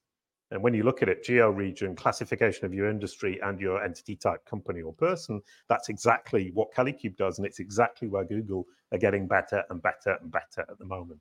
And 0.51 0.63
when 0.63 0.73
you 0.73 0.83
look 0.83 1.01
at 1.01 1.09
it, 1.09 1.23
geo 1.23 1.49
region, 1.49 1.95
classification 1.95 2.65
of 2.65 2.73
your 2.73 2.89
industry 2.89 3.39
and 3.43 3.59
your 3.59 3.83
entity 3.83 4.15
type, 4.15 4.45
company 4.45 4.81
or 4.81 4.93
person, 4.93 5.41
that's 5.67 5.89
exactly 5.89 6.51
what 6.53 6.73
Kalicube 6.73 7.17
does. 7.17 7.37
And 7.37 7.45
it's 7.45 7.59
exactly 7.59 8.07
where 8.07 8.23
Google 8.23 8.65
are 8.91 8.97
getting 8.97 9.27
better 9.27 9.63
and 9.69 9.81
better 9.81 10.17
and 10.21 10.31
better 10.31 10.61
at 10.69 10.77
the 10.79 10.85
moment. 10.85 11.19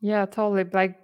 Yeah, 0.00 0.24
totally. 0.26 0.64
Like, 0.72 1.00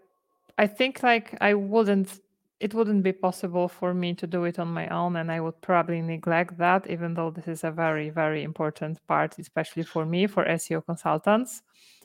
I 0.58 0.66
think 0.66 1.02
like 1.02 1.36
I 1.40 1.54
wouldn't 1.54 2.20
it 2.58 2.72
wouldn't 2.72 3.02
be 3.02 3.12
possible 3.12 3.68
for 3.68 3.92
me 3.92 4.14
to 4.14 4.26
do 4.26 4.44
it 4.44 4.58
on 4.58 4.68
my 4.68 4.88
own 4.88 5.16
and 5.16 5.30
i 5.30 5.40
would 5.40 5.60
probably 5.60 6.00
neglect 6.00 6.56
that 6.56 6.88
even 6.88 7.14
though 7.14 7.30
this 7.30 7.46
is 7.46 7.64
a 7.64 7.70
very 7.70 8.08
very 8.08 8.42
important 8.42 8.98
part 9.06 9.38
especially 9.38 9.82
for 9.82 10.06
me 10.06 10.26
for 10.26 10.44
seo 10.46 10.84
consultants 10.84 11.62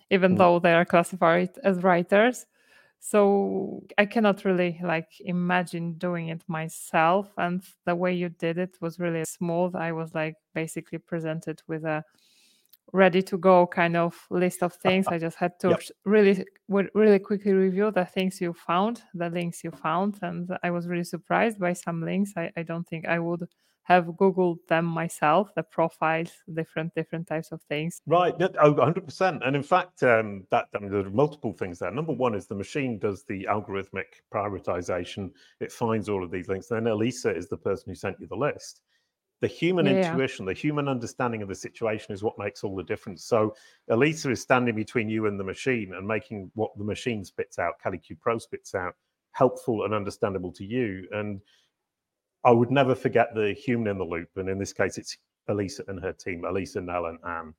even 0.09 0.35
mm. 0.35 0.37
though 0.37 0.59
they 0.59 0.73
are 0.73 0.85
classified 0.85 1.49
as 1.63 1.81
writers 1.83 2.45
so 3.03 3.83
i 3.97 4.05
cannot 4.05 4.45
really 4.45 4.79
like 4.83 5.09
imagine 5.21 5.93
doing 5.93 6.29
it 6.29 6.41
myself 6.47 7.27
and 7.37 7.63
the 7.85 7.95
way 7.95 8.13
you 8.13 8.29
did 8.29 8.57
it 8.57 8.77
was 8.79 8.99
really 8.99 9.25
smooth 9.25 9.75
i 9.75 9.91
was 9.91 10.13
like 10.13 10.35
basically 10.53 10.99
presented 10.99 11.61
with 11.67 11.83
a 11.83 12.03
ready 12.93 13.21
to 13.21 13.37
go 13.37 13.65
kind 13.67 13.95
of 13.95 14.15
list 14.29 14.63
of 14.63 14.73
things. 14.73 15.07
I 15.07 15.17
just 15.17 15.37
had 15.37 15.59
to 15.61 15.69
yep. 15.69 15.81
really, 16.05 16.45
really 16.67 17.19
quickly 17.19 17.53
review 17.53 17.91
the 17.91 18.05
things 18.05 18.41
you 18.41 18.53
found, 18.53 19.01
the 19.13 19.29
links 19.29 19.63
you 19.63 19.71
found, 19.71 20.19
and 20.21 20.49
I 20.63 20.71
was 20.71 20.87
really 20.87 21.03
surprised 21.03 21.59
by 21.59 21.73
some 21.73 22.03
links. 22.03 22.33
I, 22.35 22.51
I 22.57 22.63
don't 22.63 22.87
think 22.87 23.07
I 23.07 23.19
would 23.19 23.47
have 23.83 24.05
googled 24.05 24.57
them 24.67 24.85
myself 24.85 25.49
the 25.55 25.63
profiles 25.63 26.31
different 26.53 26.93
different 26.95 27.27
types 27.27 27.51
of 27.51 27.61
things 27.63 28.01
right 28.05 28.35
oh, 28.39 28.73
100% 28.73 29.45
and 29.45 29.55
in 29.55 29.63
fact 29.63 30.03
um, 30.03 30.45
that 30.51 30.65
I 30.75 30.79
mean, 30.79 30.91
there 30.91 31.05
are 31.05 31.09
multiple 31.09 31.53
things 31.53 31.79
there 31.79 31.91
number 31.91 32.13
one 32.13 32.35
is 32.35 32.47
the 32.47 32.55
machine 32.55 32.99
does 32.99 33.23
the 33.23 33.47
algorithmic 33.49 34.21
prioritization 34.33 35.31
it 35.59 35.71
finds 35.71 36.09
all 36.09 36.23
of 36.23 36.31
these 36.31 36.47
links 36.47 36.67
then 36.67 36.87
elisa 36.87 37.35
is 37.35 37.47
the 37.47 37.57
person 37.57 37.85
who 37.87 37.95
sent 37.95 38.19
you 38.19 38.27
the 38.27 38.35
list 38.35 38.81
the 39.41 39.47
human 39.47 39.87
yeah. 39.87 40.11
intuition, 40.11 40.45
the 40.45 40.53
human 40.53 40.87
understanding 40.87 41.41
of 41.41 41.49
the 41.49 41.55
situation 41.55 42.13
is 42.13 42.23
what 42.23 42.37
makes 42.37 42.63
all 42.63 42.75
the 42.75 42.83
difference. 42.83 43.25
So 43.25 43.55
Elisa 43.89 44.29
is 44.29 44.39
standing 44.39 44.75
between 44.75 45.09
you 45.09 45.25
and 45.25 45.39
the 45.39 45.43
machine 45.43 45.93
and 45.95 46.07
making 46.07 46.51
what 46.53 46.71
the 46.77 46.83
machine 46.83 47.25
spits 47.25 47.57
out, 47.57 47.73
Kalicube 47.83 48.19
Pro 48.19 48.37
spits 48.37 48.75
out, 48.75 48.93
helpful 49.31 49.83
and 49.83 49.95
understandable 49.95 50.51
to 50.53 50.63
you. 50.63 51.07
And 51.11 51.41
I 52.43 52.51
would 52.51 52.71
never 52.71 52.95
forget 52.95 53.33
the 53.35 53.53
human 53.53 53.87
in 53.87 53.97
the 53.97 54.03
loop. 54.03 54.29
And 54.35 54.49
in 54.49 54.57
this 54.57 54.73
case, 54.73 54.97
it's 54.97 55.17
Elisa 55.47 55.83
and 55.87 55.99
her 56.01 56.13
team, 56.13 56.43
Elisa, 56.45 56.81
Nell, 56.81 57.05
and 57.05 57.19
Anne, 57.27 57.53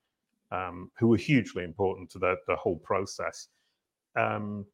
um, 0.51 0.90
who 0.99 1.09
were 1.09 1.16
hugely 1.16 1.64
important 1.64 2.11
to 2.11 2.18
the, 2.18 2.37
the 2.49 2.57
whole 2.57 2.77
process. 2.77 3.49
Um, 4.16 4.66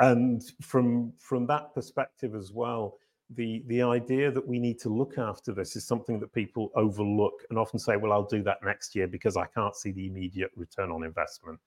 and 0.00 0.42
from 0.62 1.12
from 1.18 1.46
that 1.48 1.74
perspective 1.74 2.34
as 2.34 2.52
well, 2.52 2.98
the 3.34 3.64
the 3.66 3.82
idea 3.82 4.30
that 4.30 4.46
we 4.46 4.58
need 4.58 4.78
to 4.80 4.88
look 4.88 5.18
after 5.18 5.52
this 5.52 5.76
is 5.76 5.86
something 5.86 6.20
that 6.20 6.32
people 6.32 6.70
overlook 6.76 7.44
and 7.50 7.58
often 7.58 7.78
say, 7.78 7.96
"Well, 7.96 8.12
I'll 8.12 8.24
do 8.24 8.42
that 8.44 8.58
next 8.64 8.94
year 8.94 9.08
because 9.08 9.36
I 9.36 9.46
can't 9.46 9.74
see 9.74 9.90
the 9.90 10.06
immediate 10.06 10.50
return 10.56 10.90
on 10.90 11.02
investment." 11.02 11.58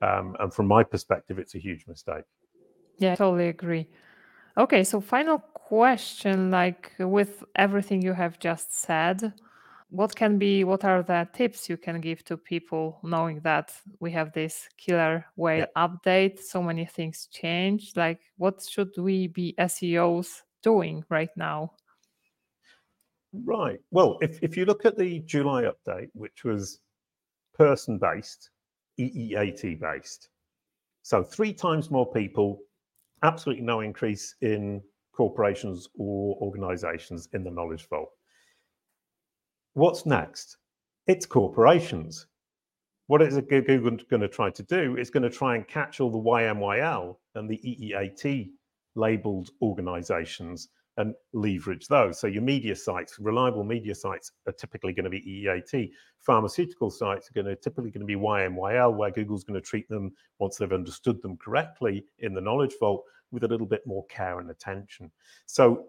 Um, 0.00 0.36
and 0.40 0.52
from 0.54 0.66
my 0.66 0.82
perspective, 0.82 1.38
it's 1.38 1.54
a 1.54 1.58
huge 1.58 1.86
mistake. 1.86 2.24
Yeah, 2.98 3.12
I 3.12 3.16
totally 3.16 3.48
agree. 3.48 3.88
Okay, 4.56 4.84
so 4.84 5.00
final 5.00 5.38
question: 5.38 6.50
like 6.50 6.92
with 6.98 7.44
everything 7.56 8.02
you 8.02 8.12
have 8.12 8.38
just 8.38 8.74
said, 8.78 9.32
what 9.90 10.14
can 10.14 10.38
be 10.38 10.64
what 10.64 10.84
are 10.84 11.02
the 11.02 11.28
tips 11.32 11.68
you 11.68 11.76
can 11.76 12.00
give 12.00 12.24
to 12.24 12.36
people 12.36 12.98
knowing 13.02 13.40
that 13.40 13.72
we 14.00 14.10
have 14.10 14.32
this 14.32 14.68
killer 14.78 15.26
whale 15.36 15.66
yeah. 15.76 15.86
update 15.86 16.38
so 16.38 16.62
many 16.62 16.86
things 16.86 17.28
change 17.30 17.92
like 17.94 18.20
what 18.38 18.62
should 18.62 18.90
we 18.96 19.26
be 19.26 19.54
seos 19.58 20.42
doing 20.62 21.04
right 21.10 21.30
now? 21.36 21.72
Right. 23.44 23.80
Well, 23.90 24.18
if, 24.20 24.42
if 24.42 24.56
you 24.56 24.64
look 24.64 24.84
at 24.84 24.96
the 24.96 25.20
July 25.20 25.64
update, 25.64 26.10
which 26.14 26.44
was 26.44 26.80
person 27.54 27.98
based, 27.98 28.50
EEAT 28.98 29.80
based, 29.80 30.28
so 31.02 31.22
three 31.22 31.52
times 31.52 31.90
more 31.90 32.10
people, 32.10 32.60
absolutely 33.22 33.64
no 33.64 33.80
increase 33.80 34.34
in 34.40 34.82
corporations 35.14 35.88
or 35.98 36.36
organizations 36.40 37.28
in 37.32 37.44
the 37.44 37.50
knowledge 37.50 37.88
vault. 37.88 38.10
What's 39.74 40.06
next? 40.06 40.56
It's 41.06 41.26
corporations. 41.26 42.26
What 43.06 43.22
is 43.22 43.36
Google 43.36 43.96
going 44.08 44.22
to 44.22 44.28
try 44.28 44.50
to 44.50 44.62
do? 44.62 44.96
It's 44.96 45.10
going 45.10 45.22
to 45.22 45.30
try 45.30 45.56
and 45.56 45.66
catch 45.66 46.00
all 46.00 46.10
the 46.10 46.18
YMYL 46.18 47.16
and 47.34 47.48
the 47.48 47.58
EEAT 47.58 48.50
labeled 48.94 49.50
organizations 49.60 50.68
and 50.98 51.14
leverage 51.32 51.88
those. 51.88 52.20
So 52.20 52.26
your 52.26 52.42
media 52.42 52.76
sites, 52.76 53.18
reliable 53.18 53.64
media 53.64 53.94
sites 53.94 54.32
are 54.46 54.52
typically 54.52 54.92
going 54.92 55.04
to 55.04 55.10
be 55.10 55.20
EEAT. 55.20 55.90
Pharmaceutical 56.20 56.90
sites 56.90 57.28
are 57.30 57.32
going 57.32 57.46
to 57.46 57.56
typically 57.56 57.90
going 57.90 58.06
to 58.06 58.06
be 58.06 58.16
YMYL, 58.16 58.94
where 58.94 59.10
Google's 59.10 59.44
going 59.44 59.60
to 59.60 59.66
treat 59.66 59.88
them 59.88 60.12
once 60.38 60.56
they've 60.56 60.72
understood 60.72 61.22
them 61.22 61.36
correctly 61.36 62.04
in 62.18 62.34
the 62.34 62.40
knowledge 62.40 62.74
vault 62.78 63.04
with 63.30 63.44
a 63.44 63.48
little 63.48 63.66
bit 63.66 63.86
more 63.86 64.04
care 64.06 64.38
and 64.40 64.50
attention. 64.50 65.10
So 65.46 65.86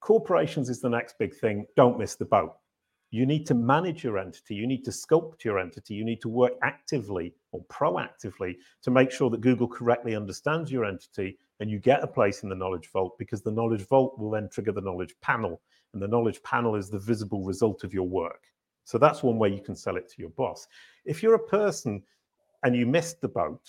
corporations 0.00 0.68
is 0.68 0.80
the 0.80 0.90
next 0.90 1.18
big 1.18 1.34
thing. 1.34 1.66
Don't 1.74 1.98
miss 1.98 2.14
the 2.16 2.26
boat. 2.26 2.54
You 3.10 3.24
need 3.24 3.46
to 3.46 3.54
manage 3.54 4.04
your 4.04 4.18
entity. 4.18 4.54
You 4.54 4.66
need 4.66 4.84
to 4.84 4.90
sculpt 4.90 5.44
your 5.44 5.58
entity. 5.58 5.94
You 5.94 6.04
need 6.04 6.20
to 6.20 6.28
work 6.28 6.52
actively 6.62 7.32
or 7.52 7.64
proactively 7.66 8.56
to 8.82 8.90
make 8.90 9.10
sure 9.10 9.30
that 9.30 9.40
Google 9.40 9.68
correctly 9.68 10.14
understands 10.14 10.70
your 10.70 10.84
entity 10.84 11.38
and 11.60 11.70
you 11.70 11.78
get 11.78 12.02
a 12.02 12.06
place 12.06 12.42
in 12.42 12.48
the 12.48 12.54
knowledge 12.54 12.90
vault 12.92 13.16
because 13.18 13.42
the 13.42 13.50
knowledge 13.50 13.86
vault 13.86 14.18
will 14.18 14.30
then 14.30 14.48
trigger 14.48 14.72
the 14.72 14.80
knowledge 14.80 15.14
panel. 15.22 15.60
And 15.92 16.02
the 16.02 16.08
knowledge 16.08 16.42
panel 16.42 16.76
is 16.76 16.90
the 16.90 16.98
visible 16.98 17.42
result 17.42 17.84
of 17.84 17.94
your 17.94 18.06
work. 18.06 18.42
So 18.84 18.98
that's 18.98 19.22
one 19.22 19.38
way 19.38 19.48
you 19.48 19.60
can 19.60 19.74
sell 19.74 19.96
it 19.96 20.08
to 20.10 20.20
your 20.20 20.30
boss. 20.30 20.68
If 21.04 21.22
you're 21.22 21.34
a 21.34 21.38
person 21.38 22.02
and 22.62 22.76
you 22.76 22.86
missed 22.86 23.20
the 23.20 23.28
boat, 23.28 23.62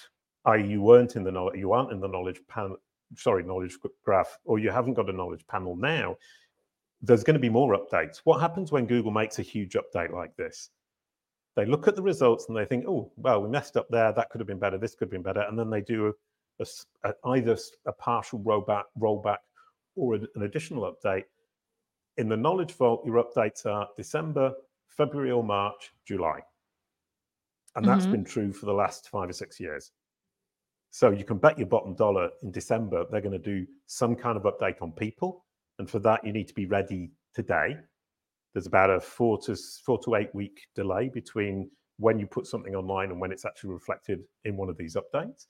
i.e., 0.45 0.67
you 0.67 0.81
weren't 0.81 1.15
in 1.15 1.23
the 1.23 1.31
knowledge, 1.31 1.57
you 1.57 1.71
aren't 1.71 1.91
in 1.91 1.99
the 1.99 2.07
knowledge 2.07 2.41
panel, 2.47 2.77
sorry, 3.15 3.43
knowledge 3.43 3.77
graph, 4.03 4.37
or 4.45 4.59
you 4.59 4.69
haven't 4.69 4.93
got 4.93 5.09
a 5.09 5.13
knowledge 5.13 5.45
panel 5.47 5.75
now, 5.75 6.17
there's 7.01 7.23
going 7.23 7.35
to 7.35 7.39
be 7.39 7.49
more 7.49 7.77
updates. 7.77 8.21
What 8.25 8.41
happens 8.41 8.71
when 8.71 8.85
Google 8.85 9.11
makes 9.11 9.39
a 9.39 9.43
huge 9.43 9.75
update 9.75 10.11
like 10.11 10.35
this? 10.35 10.69
They 11.55 11.65
look 11.65 11.87
at 11.87 11.95
the 11.95 12.01
results 12.01 12.47
and 12.47 12.57
they 12.57 12.65
think, 12.65 12.85
oh, 12.87 13.11
well, 13.17 13.41
we 13.41 13.49
messed 13.49 13.77
up 13.77 13.87
there. 13.89 14.11
That 14.11 14.29
could 14.29 14.39
have 14.39 14.47
been 14.47 14.59
better. 14.59 14.77
This 14.77 14.93
could 14.93 15.05
have 15.05 15.11
been 15.11 15.23
better. 15.23 15.41
And 15.41 15.57
then 15.57 15.69
they 15.69 15.81
do 15.81 16.13
a, 16.59 17.13
either 17.25 17.57
a 17.85 17.91
partial 17.93 18.39
rollback, 18.39 18.83
rollback 18.99 19.37
or 19.95 20.15
an 20.15 20.27
additional 20.41 20.91
update. 20.91 21.23
In 22.17 22.29
the 22.29 22.37
Knowledge 22.37 22.73
Vault, 22.73 23.03
your 23.05 23.23
updates 23.23 23.65
are 23.65 23.87
December, 23.95 24.53
February 24.87 25.31
or 25.31 25.43
March, 25.43 25.91
July. 26.05 26.39
And 27.75 27.85
that's 27.85 28.03
mm-hmm. 28.03 28.11
been 28.13 28.25
true 28.25 28.53
for 28.53 28.65
the 28.65 28.73
last 28.73 29.09
five 29.09 29.29
or 29.29 29.33
six 29.33 29.59
years. 29.59 29.91
So 30.89 31.11
you 31.11 31.23
can 31.23 31.37
bet 31.37 31.59
your 31.59 31.67
bottom 31.67 31.93
dollar 31.93 32.29
in 32.41 32.51
December, 32.51 33.05
they're 33.11 33.21
going 33.21 33.39
to 33.39 33.39
do 33.39 33.67
some 33.85 34.15
kind 34.15 34.37
of 34.37 34.43
update 34.43 34.81
on 34.81 34.91
people. 34.91 35.45
And 35.77 35.87
for 35.87 35.99
that, 35.99 36.25
you 36.25 36.33
need 36.33 36.47
to 36.47 36.55
be 36.55 36.65
ready 36.65 37.11
today. 37.35 37.77
There's 38.53 38.65
about 38.65 38.89
a 38.89 38.99
four 38.99 39.37
to 39.41 39.55
four 39.85 39.99
to 40.05 40.15
eight 40.15 40.33
week 40.33 40.59
delay 40.73 41.09
between 41.13 41.69
when 41.97 42.17
you 42.19 42.25
put 42.25 42.47
something 42.47 42.73
online 42.75 43.11
and 43.11 43.19
when 43.19 43.31
it's 43.31 43.45
actually 43.45 43.71
reflected 43.71 44.21
in 44.45 44.57
one 44.57 44.69
of 44.69 44.77
these 44.77 44.95
updates. 44.95 45.45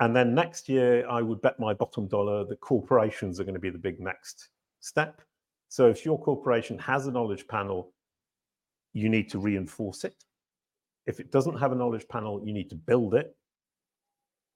And 0.00 0.14
then 0.14 0.34
next 0.34 0.68
year, 0.68 1.08
I 1.08 1.22
would 1.22 1.42
bet 1.42 1.58
my 1.58 1.74
bottom 1.74 2.06
dollar 2.06 2.44
that 2.44 2.60
corporations 2.60 3.40
are 3.40 3.44
going 3.44 3.54
to 3.54 3.60
be 3.60 3.70
the 3.70 3.78
big 3.78 4.00
next 4.00 4.50
step. 4.80 5.22
So 5.68 5.88
if 5.88 6.04
your 6.04 6.20
corporation 6.20 6.78
has 6.78 7.06
a 7.06 7.12
knowledge 7.12 7.46
panel, 7.48 7.92
you 8.92 9.08
need 9.08 9.28
to 9.30 9.38
reinforce 9.38 10.04
it. 10.04 10.24
If 11.06 11.20
it 11.20 11.32
doesn't 11.32 11.58
have 11.58 11.72
a 11.72 11.76
knowledge 11.76 12.06
panel, 12.08 12.42
you 12.44 12.52
need 12.52 12.70
to 12.70 12.76
build 12.76 13.14
it 13.14 13.34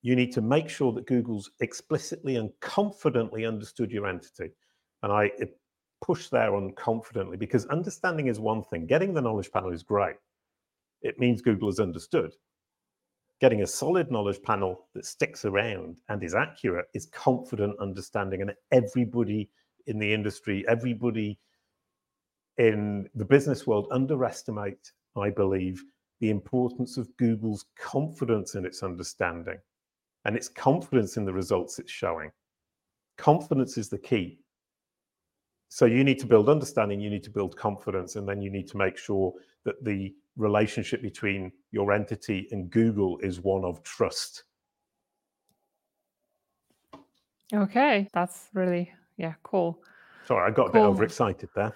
you 0.02 0.16
need 0.16 0.32
to 0.32 0.40
make 0.40 0.68
sure 0.68 0.92
that 0.92 1.06
Google's 1.06 1.50
explicitly 1.60 2.36
and 2.36 2.50
confidently 2.60 3.46
understood 3.46 3.90
your 3.90 4.08
entity. 4.08 4.50
And 5.02 5.12
I 5.12 5.30
push 6.04 6.28
there 6.28 6.56
on 6.56 6.72
confidently 6.74 7.36
because 7.36 7.66
understanding 7.66 8.26
is 8.26 8.40
one 8.40 8.64
thing. 8.64 8.86
Getting 8.86 9.14
the 9.14 9.22
knowledge 9.22 9.50
panel 9.52 9.72
is 9.72 9.84
great. 9.84 10.16
It 11.02 11.20
means 11.20 11.40
Google 11.40 11.68
has 11.68 11.78
understood. 11.78 12.32
Getting 13.42 13.62
a 13.62 13.66
solid 13.66 14.10
knowledge 14.10 14.40
panel 14.42 14.86
that 14.94 15.04
sticks 15.04 15.44
around 15.44 15.96
and 16.08 16.22
is 16.22 16.34
accurate 16.34 16.86
is 16.94 17.06
confident 17.06 17.76
understanding. 17.80 18.40
And 18.40 18.54
everybody 18.70 19.50
in 19.86 19.98
the 19.98 20.14
industry, 20.14 20.64
everybody 20.68 21.40
in 22.56 23.08
the 23.16 23.24
business 23.24 23.66
world 23.66 23.88
underestimate, 23.90 24.92
I 25.16 25.30
believe, 25.30 25.82
the 26.20 26.30
importance 26.30 26.96
of 26.96 27.14
Google's 27.16 27.64
confidence 27.76 28.54
in 28.54 28.64
its 28.64 28.84
understanding 28.84 29.58
and 30.24 30.36
it's 30.36 30.48
confidence 30.48 31.16
in 31.16 31.24
the 31.24 31.32
results 31.32 31.80
it's 31.80 31.90
showing. 31.90 32.30
Confidence 33.18 33.76
is 33.76 33.88
the 33.88 33.98
key. 33.98 34.38
So 35.68 35.86
you 35.86 36.04
need 36.04 36.18
to 36.20 36.26
build 36.26 36.48
understanding, 36.48 37.00
you 37.00 37.10
need 37.10 37.24
to 37.24 37.30
build 37.30 37.56
confidence, 37.56 38.16
and 38.16 38.28
then 38.28 38.40
you 38.40 38.50
need 38.50 38.68
to 38.68 38.76
make 38.76 38.96
sure 38.96 39.32
that 39.64 39.82
the 39.84 40.14
relationship 40.36 41.02
between 41.02 41.52
your 41.70 41.92
entity 41.92 42.48
and 42.50 42.70
Google 42.70 43.18
is 43.18 43.40
one 43.40 43.64
of 43.64 43.82
trust. 43.82 44.44
Okay, 47.54 48.08
that's 48.12 48.48
really 48.54 48.90
yeah, 49.16 49.34
cool. 49.42 49.82
Sorry, 50.24 50.50
I 50.50 50.54
got 50.54 50.72
cool. 50.72 50.80
a 50.80 50.84
bit 50.84 50.88
overexcited 50.88 51.50
there. 51.54 51.72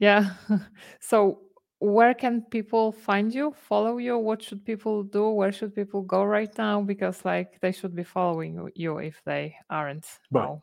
Yeah. 0.00 0.30
so 1.00 1.40
where 1.78 2.14
can 2.14 2.42
people 2.50 2.92
find 2.92 3.34
you 3.34 3.54
follow 3.68 3.98
you 3.98 4.16
what 4.16 4.42
should 4.42 4.64
people 4.64 5.02
do 5.02 5.30
where 5.30 5.52
should 5.52 5.74
people 5.74 6.00
go 6.00 6.24
right 6.24 6.56
now 6.56 6.80
because 6.80 7.24
like 7.24 7.60
they 7.60 7.72
should 7.72 7.94
be 7.94 8.04
following 8.04 8.70
you 8.74 8.98
if 8.98 9.20
they 9.26 9.54
aren't 9.68 10.06
right 10.30 10.44
now. 10.44 10.62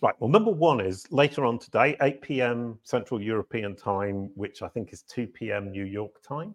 Right 0.00 0.14
well 0.18 0.30
number 0.30 0.50
one 0.50 0.80
is 0.80 1.06
later 1.10 1.44
on 1.44 1.58
today 1.58 1.96
8 2.00 2.22
p.m 2.22 2.78
central 2.82 3.20
european 3.20 3.76
time 3.76 4.30
which 4.34 4.62
i 4.62 4.68
think 4.68 4.92
is 4.92 5.02
2 5.02 5.26
p.m 5.26 5.70
new 5.70 5.84
york 5.84 6.22
time. 6.22 6.54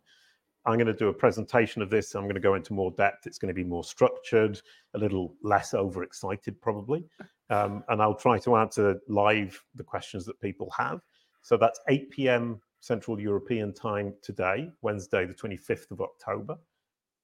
I'm 0.68 0.78
going 0.78 0.88
to 0.88 0.94
do 0.94 1.10
a 1.10 1.14
presentation 1.14 1.84
of 1.84 1.92
this. 1.92 2.16
I'm 2.16 2.24
going 2.24 2.34
to 2.34 2.40
go 2.40 2.56
into 2.56 2.74
more 2.74 2.90
depth. 2.98 3.28
It's 3.28 3.38
going 3.38 3.50
to 3.50 3.54
be 3.54 3.64
more 3.64 3.84
structured 3.84 4.60
a 4.96 4.98
little 4.98 5.36
less 5.44 5.76
overexcited 5.76 6.60
probably. 6.62 7.06
Um, 7.52 7.84
and 7.90 8.02
i'll 8.02 8.16
try 8.16 8.40
to 8.40 8.56
answer 8.56 9.00
live 9.08 9.64
the 9.76 9.84
questions 9.84 10.26
that 10.26 10.42
people 10.42 10.68
have. 10.76 11.02
So 11.44 11.58
that's 11.58 11.80
8 11.88 12.10
p.m 12.10 12.60
Central 12.86 13.20
European 13.20 13.74
time 13.74 14.14
today, 14.22 14.72
Wednesday, 14.84 15.26
the 15.26 15.34
25th 15.34 15.90
of 15.90 16.02
October, 16.02 16.56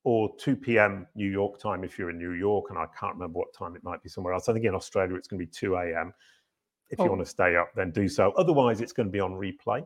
or 0.03 0.35
2 0.37 0.55
p.m. 0.55 1.07
New 1.15 1.29
York 1.29 1.59
time 1.59 1.83
if 1.83 1.97
you're 1.97 2.09
in 2.09 2.17
New 2.17 2.33
York, 2.33 2.65
and 2.69 2.77
I 2.77 2.85
can't 2.99 3.13
remember 3.13 3.39
what 3.39 3.53
time 3.53 3.75
it 3.75 3.83
might 3.83 4.01
be 4.01 4.09
somewhere 4.09 4.33
else. 4.33 4.49
I 4.49 4.53
think 4.53 4.65
in 4.65 4.75
Australia 4.75 5.15
it's 5.15 5.27
going 5.27 5.39
to 5.39 5.45
be 5.45 5.51
2 5.51 5.75
a.m. 5.75 6.13
If 6.89 6.99
oh. 6.99 7.05
you 7.05 7.09
want 7.09 7.21
to 7.21 7.29
stay 7.29 7.55
up, 7.55 7.69
then 7.75 7.91
do 7.91 8.07
so. 8.07 8.31
Otherwise, 8.37 8.81
it's 8.81 8.93
going 8.93 9.07
to 9.07 9.11
be 9.11 9.19
on 9.19 9.31
replay. 9.31 9.85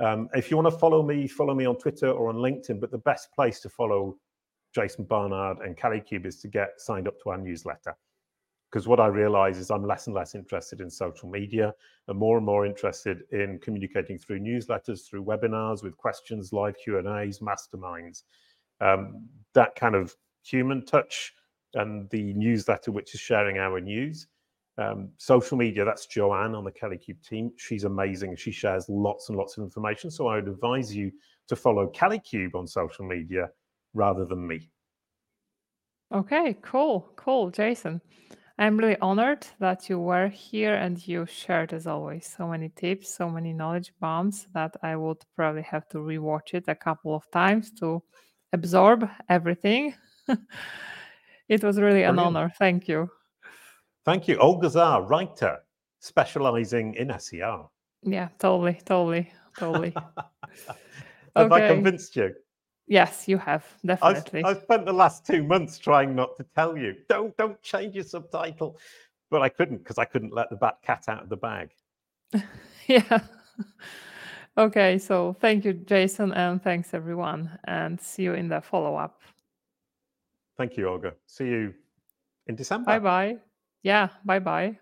Um, 0.00 0.28
if 0.34 0.50
you 0.50 0.56
want 0.56 0.72
to 0.72 0.78
follow 0.78 1.02
me, 1.02 1.28
follow 1.28 1.54
me 1.54 1.66
on 1.66 1.76
Twitter 1.76 2.10
or 2.10 2.28
on 2.28 2.36
LinkedIn. 2.36 2.80
But 2.80 2.90
the 2.90 2.98
best 2.98 3.32
place 3.32 3.60
to 3.60 3.68
follow 3.68 4.16
Jason 4.74 5.04
Barnard 5.04 5.58
and 5.60 5.76
Kalicube 5.76 6.26
is 6.26 6.40
to 6.40 6.48
get 6.48 6.70
signed 6.78 7.06
up 7.06 7.14
to 7.22 7.30
our 7.30 7.38
newsletter 7.38 7.96
because 8.74 8.88
what 8.88 8.98
I 8.98 9.06
realize 9.06 9.58
is 9.58 9.70
I'm 9.70 9.86
less 9.86 10.08
and 10.08 10.16
less 10.16 10.34
interested 10.34 10.80
in 10.80 10.90
social 10.90 11.28
media 11.28 11.72
and 12.08 12.18
more 12.18 12.38
and 12.38 12.44
more 12.44 12.66
interested 12.66 13.22
in 13.30 13.60
communicating 13.60 14.18
through 14.18 14.40
newsletters, 14.40 15.08
through 15.08 15.22
webinars 15.24 15.84
with 15.84 15.96
questions, 15.96 16.52
live 16.52 16.74
Q 16.82 16.98
and 16.98 17.06
A's, 17.06 17.38
masterminds. 17.38 18.24
Um, 18.80 19.28
that 19.54 19.74
kind 19.76 19.94
of 19.94 20.14
human 20.42 20.84
touch 20.84 21.32
and 21.74 22.08
the 22.10 22.34
newsletter, 22.34 22.92
which 22.92 23.14
is 23.14 23.20
sharing 23.20 23.58
our 23.58 23.80
news. 23.80 24.26
Um, 24.76 25.10
social 25.18 25.56
media, 25.56 25.84
that's 25.84 26.06
Joanne 26.06 26.54
on 26.54 26.64
the 26.64 26.72
Kalicube 26.72 27.22
team. 27.22 27.52
She's 27.56 27.84
amazing. 27.84 28.36
She 28.36 28.50
shares 28.50 28.86
lots 28.88 29.28
and 29.28 29.38
lots 29.38 29.56
of 29.56 29.64
information. 29.64 30.10
So 30.10 30.26
I 30.26 30.36
would 30.36 30.48
advise 30.48 30.94
you 30.94 31.12
to 31.48 31.56
follow 31.56 31.86
Kalicube 31.88 32.54
on 32.54 32.66
social 32.66 33.04
media 33.04 33.50
rather 33.92 34.24
than 34.24 34.46
me. 34.46 34.70
Okay, 36.12 36.56
cool, 36.62 37.08
cool, 37.16 37.50
Jason. 37.50 38.00
I'm 38.56 38.76
really 38.76 38.96
honored 39.00 39.46
that 39.58 39.88
you 39.88 39.98
were 39.98 40.28
here 40.28 40.74
and 40.74 41.04
you 41.08 41.26
shared, 41.26 41.72
as 41.72 41.88
always, 41.88 42.32
so 42.36 42.46
many 42.46 42.68
tips, 42.68 43.12
so 43.12 43.28
many 43.28 43.52
knowledge 43.52 43.92
bombs 44.00 44.46
that 44.54 44.76
I 44.82 44.94
would 44.94 45.18
probably 45.34 45.62
have 45.62 45.88
to 45.88 45.98
rewatch 45.98 46.54
it 46.54 46.64
a 46.68 46.74
couple 46.76 47.16
of 47.16 47.28
times 47.32 47.72
to 47.80 48.02
absorb 48.54 49.08
everything. 49.28 49.94
it 51.48 51.62
was 51.62 51.76
really 51.76 52.02
Brilliant. 52.02 52.18
an 52.18 52.18
honor. 52.18 52.52
Thank 52.58 52.88
you. 52.88 53.10
Thank 54.04 54.28
you. 54.28 54.36
Olga 54.38 54.68
Zarr, 54.68 55.08
writer, 55.08 55.58
specializing 56.00 56.94
in 56.94 57.08
SEO. 57.08 57.68
Yeah, 58.02 58.28
totally, 58.38 58.78
totally, 58.84 59.32
totally. 59.58 59.94
Have 61.36 61.50
okay. 61.50 61.66
I 61.66 61.68
convinced 61.68 62.14
you? 62.16 62.34
Yes, 62.86 63.26
you 63.26 63.38
have 63.38 63.64
definitely. 63.84 64.44
I've, 64.44 64.58
I've, 64.58 64.62
spent 64.62 64.84
the 64.84 64.92
last 64.92 65.26
two 65.26 65.42
months 65.42 65.78
trying 65.78 66.14
not 66.14 66.36
to 66.36 66.44
tell 66.54 66.76
you. 66.76 66.94
Don't 67.08 67.34
don't 67.38 67.60
change 67.62 67.94
your 67.94 68.04
subtitle, 68.04 68.78
but 69.30 69.40
I 69.40 69.48
couldn't 69.48 69.78
because 69.78 69.98
I 69.98 70.04
couldn't 70.04 70.34
let 70.34 70.50
the 70.50 70.56
bat 70.56 70.76
cat 70.82 71.04
out 71.08 71.22
of 71.22 71.28
the 71.30 71.36
bag. 71.36 71.70
yeah. 72.86 73.20
Okay, 74.56 74.98
so 74.98 75.36
thank 75.40 75.64
you, 75.64 75.72
Jason, 75.72 76.32
and 76.32 76.62
thanks 76.62 76.94
everyone, 76.94 77.50
and 77.64 78.00
see 78.00 78.22
you 78.24 78.34
in 78.34 78.48
the 78.48 78.60
follow 78.60 78.96
up. 78.96 79.20
Thank 80.56 80.76
you, 80.76 80.88
Olga. 80.88 81.14
See 81.26 81.46
you 81.46 81.74
in 82.46 82.54
December. 82.54 82.92
Bye 82.92 82.98
bye. 83.00 83.36
Yeah, 83.82 84.08
bye 84.24 84.38
bye. 84.38 84.78